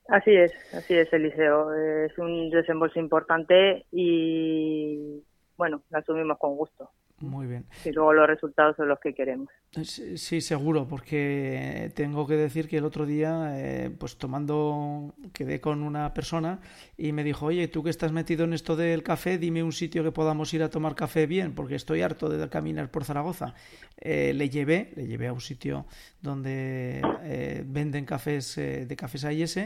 Así 0.08 0.34
es, 0.36 0.54
así 0.74 0.96
es, 0.96 1.12
Eliseo. 1.12 1.74
Es 1.74 2.18
un 2.18 2.50
desembolso 2.50 3.00
importante 3.00 3.86
y, 3.92 5.24
bueno, 5.58 5.82
lo 5.90 5.98
asumimos 5.98 6.38
con 6.38 6.56
gusto. 6.56 6.90
Muy 7.20 7.48
bien. 7.48 7.66
Y 7.84 7.92
luego 7.92 8.14
los 8.14 8.28
resultados 8.28 8.76
son 8.76 8.90
los 8.90 9.00
que 9.00 9.16
queremos. 9.16 9.50
Sí, 9.72 10.40
seguro, 10.40 10.88
porque 10.88 11.92
tengo 11.96 12.28
que 12.28 12.36
decir 12.36 12.68
que 12.68 12.78
el 12.78 12.86
otro 12.86 13.08
día, 13.08 13.54
eh, 13.56 13.90
pues 13.90 14.18
tomando, 14.18 15.16
quedé 15.34 15.60
con 15.60 15.82
una 15.82 16.14
persona 16.14 16.60
y 16.96 17.12
me 17.14 17.24
dijo, 17.24 17.48
oye, 17.48 17.68
tú 17.68 17.84
que 17.84 17.90
estás 17.90 18.12
metido 18.12 18.46
en 18.46 18.54
esto 18.54 18.76
del 18.76 19.02
café, 19.02 19.40
dime 19.40 19.64
un 19.64 19.72
sitio 19.72 20.04
que 20.04 20.12
podamos 20.12 20.54
ir 20.54 20.62
a 20.62 20.70
tomar 20.70 20.94
café 20.94 21.26
bien, 21.26 21.56
porque 21.56 21.76
estoy 21.76 22.04
harto 22.04 22.30
de 22.30 22.48
caminar 22.50 22.92
por 22.92 23.04
Zaragoza. 23.04 23.56
Eh, 23.98 24.34
le 24.36 24.50
llevé, 24.50 24.94
le 24.96 25.08
llevé 25.08 25.28
a 25.28 25.34
un 25.34 25.42
sitio 25.42 25.88
donde 26.22 27.02
eh, 27.24 27.64
venden 27.66 28.06
cafés 28.06 28.56
de 28.56 28.96
cafés 28.96 29.26
AIS 29.26 29.58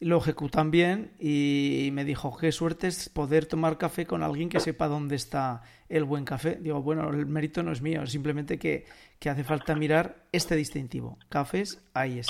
lo 0.00 0.18
ejecutan 0.18 0.70
bien 0.70 1.12
y 1.18 1.90
me 1.92 2.04
dijo, 2.04 2.36
qué 2.36 2.52
suerte 2.52 2.88
es 2.88 3.08
poder 3.08 3.46
tomar 3.46 3.78
café 3.78 4.06
con 4.06 4.22
alguien 4.22 4.48
que 4.48 4.60
sepa 4.60 4.88
dónde 4.88 5.16
está 5.16 5.62
el 5.88 6.04
buen 6.04 6.24
café. 6.24 6.58
Digo, 6.60 6.82
bueno, 6.82 7.08
el 7.10 7.26
mérito 7.26 7.62
no 7.62 7.72
es 7.72 7.80
mío, 7.80 8.06
simplemente 8.06 8.58
que, 8.58 8.84
hace 9.28 9.44
falta 9.44 9.74
mirar 9.74 10.16
este 10.32 10.54
distintivo, 10.54 11.18
Cafés 11.30 11.82
AIS. 11.94 12.28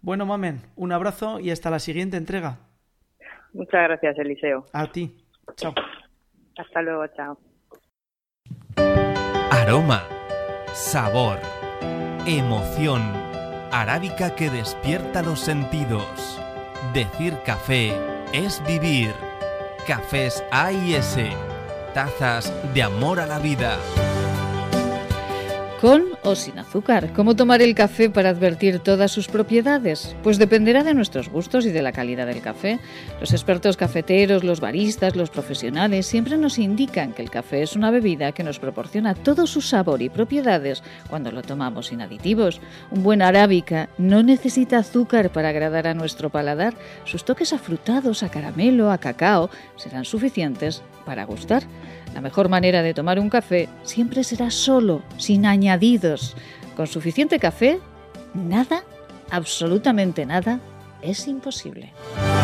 Bueno, 0.00 0.24
Mamen, 0.24 0.60
un 0.76 0.92
abrazo 0.92 1.40
y 1.40 1.50
hasta 1.50 1.68
la 1.70 1.80
siguiente 1.80 2.16
entrega. 2.16 2.58
Muchas 3.52 3.82
gracias, 3.82 4.16
Eliseo. 4.18 4.66
A 4.72 4.86
ti. 4.92 5.16
Chao. 5.56 5.74
Hasta 6.56 6.82
luego, 6.82 7.04
chao. 7.16 7.38
Aroma, 9.50 10.04
sabor, 10.74 11.40
emoción, 12.24 13.02
arábica 13.72 14.36
que 14.36 14.50
despierta 14.50 15.22
los 15.22 15.40
sentidos 15.40 16.40
Decir 16.98 17.38
café 17.44 17.96
es 18.32 18.60
vivir. 18.66 19.14
Cafés 19.86 20.42
A 20.50 20.72
y 20.72 20.96
S. 20.96 21.30
Tazas 21.94 22.52
de 22.74 22.82
amor 22.82 23.20
a 23.20 23.26
la 23.26 23.38
vida. 23.38 23.78
¿Con 25.80 26.06
o 26.24 26.34
sin 26.34 26.58
azúcar? 26.58 27.12
¿Cómo 27.12 27.36
tomar 27.36 27.62
el 27.62 27.76
café 27.76 28.10
para 28.10 28.30
advertir 28.30 28.80
todas 28.80 29.12
sus 29.12 29.28
propiedades? 29.28 30.16
Pues 30.24 30.36
dependerá 30.36 30.82
de 30.82 30.92
nuestros 30.92 31.28
gustos 31.28 31.64
y 31.66 31.70
de 31.70 31.82
la 31.82 31.92
calidad 31.92 32.26
del 32.26 32.40
café. 32.40 32.80
Los 33.20 33.30
expertos 33.32 33.76
cafeteros, 33.76 34.42
los 34.42 34.58
baristas, 34.58 35.14
los 35.14 35.30
profesionales 35.30 36.04
siempre 36.04 36.36
nos 36.36 36.58
indican 36.58 37.12
que 37.12 37.22
el 37.22 37.30
café 37.30 37.62
es 37.62 37.76
una 37.76 37.92
bebida 37.92 38.32
que 38.32 38.42
nos 38.42 38.58
proporciona 38.58 39.14
todo 39.14 39.46
su 39.46 39.60
sabor 39.60 40.02
y 40.02 40.08
propiedades 40.08 40.82
cuando 41.08 41.30
lo 41.30 41.42
tomamos 41.42 41.86
sin 41.86 42.02
aditivos. 42.02 42.60
Un 42.90 43.04
buen 43.04 43.22
arábica 43.22 43.88
no 43.98 44.24
necesita 44.24 44.78
azúcar 44.78 45.30
para 45.30 45.50
agradar 45.50 45.86
a 45.86 45.94
nuestro 45.94 46.28
paladar. 46.28 46.74
Sus 47.04 47.24
toques 47.24 47.52
afrutados, 47.52 48.24
a 48.24 48.30
caramelo, 48.30 48.90
a 48.90 48.98
cacao 48.98 49.48
serán 49.76 50.04
suficientes 50.04 50.82
para 51.06 51.24
gustar. 51.24 51.62
La 52.18 52.22
mejor 52.22 52.48
manera 52.48 52.82
de 52.82 52.94
tomar 52.94 53.20
un 53.20 53.30
café 53.30 53.68
siempre 53.84 54.24
será 54.24 54.50
solo, 54.50 55.02
sin 55.18 55.46
añadidos. 55.46 56.36
Con 56.76 56.88
suficiente 56.88 57.38
café, 57.38 57.78
nada, 58.34 58.82
absolutamente 59.30 60.26
nada, 60.26 60.58
es 61.00 61.28
imposible. 61.28 61.92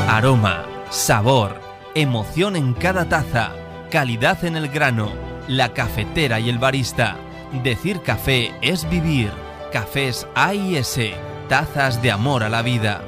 Aroma, 0.08 0.64
sabor, 0.90 1.60
emoción 1.96 2.54
en 2.54 2.72
cada 2.74 3.08
taza, 3.08 3.50
calidad 3.90 4.44
en 4.44 4.54
el 4.54 4.68
grano, 4.68 5.10
la 5.48 5.74
cafetera 5.74 6.38
y 6.38 6.50
el 6.50 6.58
barista. 6.58 7.16
Decir 7.64 8.00
café 8.00 8.52
es 8.62 8.88
vivir. 8.88 9.32
Cafés 9.72 10.24
A 10.36 10.54
y 10.54 10.76
S, 10.76 11.14
tazas 11.48 12.00
de 12.00 12.12
amor 12.12 12.44
a 12.44 12.48
la 12.48 12.62
vida. 12.62 13.02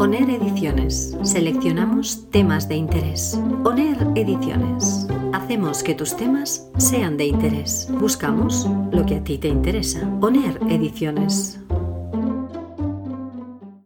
ONER 0.00 0.30
Ediciones. 0.30 1.16
Seleccionamos 1.24 2.30
temas 2.30 2.68
de 2.68 2.76
interés. 2.76 3.36
ONER 3.64 3.96
Ediciones. 4.14 5.08
Hacemos 5.32 5.82
que 5.82 5.92
tus 5.92 6.16
temas 6.16 6.70
sean 6.78 7.16
de 7.16 7.24
interés. 7.24 7.88
Buscamos 7.90 8.68
lo 8.92 9.04
que 9.04 9.16
a 9.16 9.24
ti 9.24 9.38
te 9.38 9.48
interesa. 9.48 10.06
ONER 10.20 10.56
Ediciones. 10.70 11.58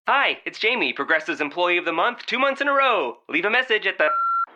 Hi, 0.06 0.36
it's 0.44 0.58
Jamie, 0.58 0.92
Progressive's 0.92 1.40
Employee 1.40 1.78
of 1.78 1.86
the 1.86 1.92
Month, 1.92 2.26
two 2.26 2.38
months 2.38 2.60
in 2.60 2.68
a 2.68 2.74
row. 2.74 3.16
Leave 3.30 3.46
a 3.46 3.50
message 3.50 3.86
at 3.86 3.96
the. 3.96 4.10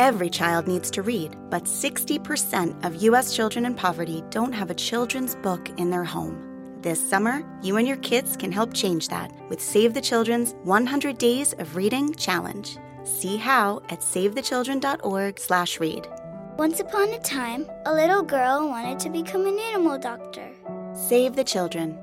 Every 0.00 0.30
child 0.30 0.66
needs 0.66 0.90
to 0.92 1.02
read, 1.02 1.36
but 1.50 1.64
60% 1.64 2.86
of 2.86 3.02
U.S. 3.02 3.36
children 3.36 3.66
in 3.66 3.74
poverty 3.74 4.24
don't 4.30 4.54
have 4.54 4.70
a 4.70 4.74
children's 4.74 5.34
book 5.34 5.68
in 5.78 5.90
their 5.90 6.04
home. 6.04 6.78
This 6.80 6.98
summer, 7.10 7.42
you 7.62 7.76
and 7.76 7.86
your 7.86 7.98
kids 7.98 8.34
can 8.34 8.50
help 8.50 8.72
change 8.72 9.08
that 9.08 9.30
with 9.50 9.60
Save 9.60 9.92
the 9.92 10.00
Children's 10.00 10.54
100 10.64 11.18
Days 11.18 11.52
of 11.58 11.76
Reading 11.76 12.14
Challenge. 12.14 12.78
See 13.04 13.36
how 13.36 13.82
at 13.90 14.00
savethechildren.org/read. 14.00 16.08
Once 16.56 16.80
upon 16.80 17.10
a 17.10 17.18
time, 17.18 17.66
a 17.84 17.92
little 17.92 18.22
girl 18.22 18.68
wanted 18.68 18.98
to 19.00 19.10
become 19.10 19.46
an 19.46 19.58
animal 19.58 19.98
doctor. 19.98 20.48
Save 20.94 21.36
the 21.36 21.44
Children. 21.44 21.98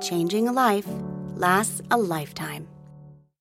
Changing 0.00 0.48
a 0.48 0.52
life 0.52 0.88
lasts 1.36 1.82
a 1.92 1.96
lifetime. 1.96 2.66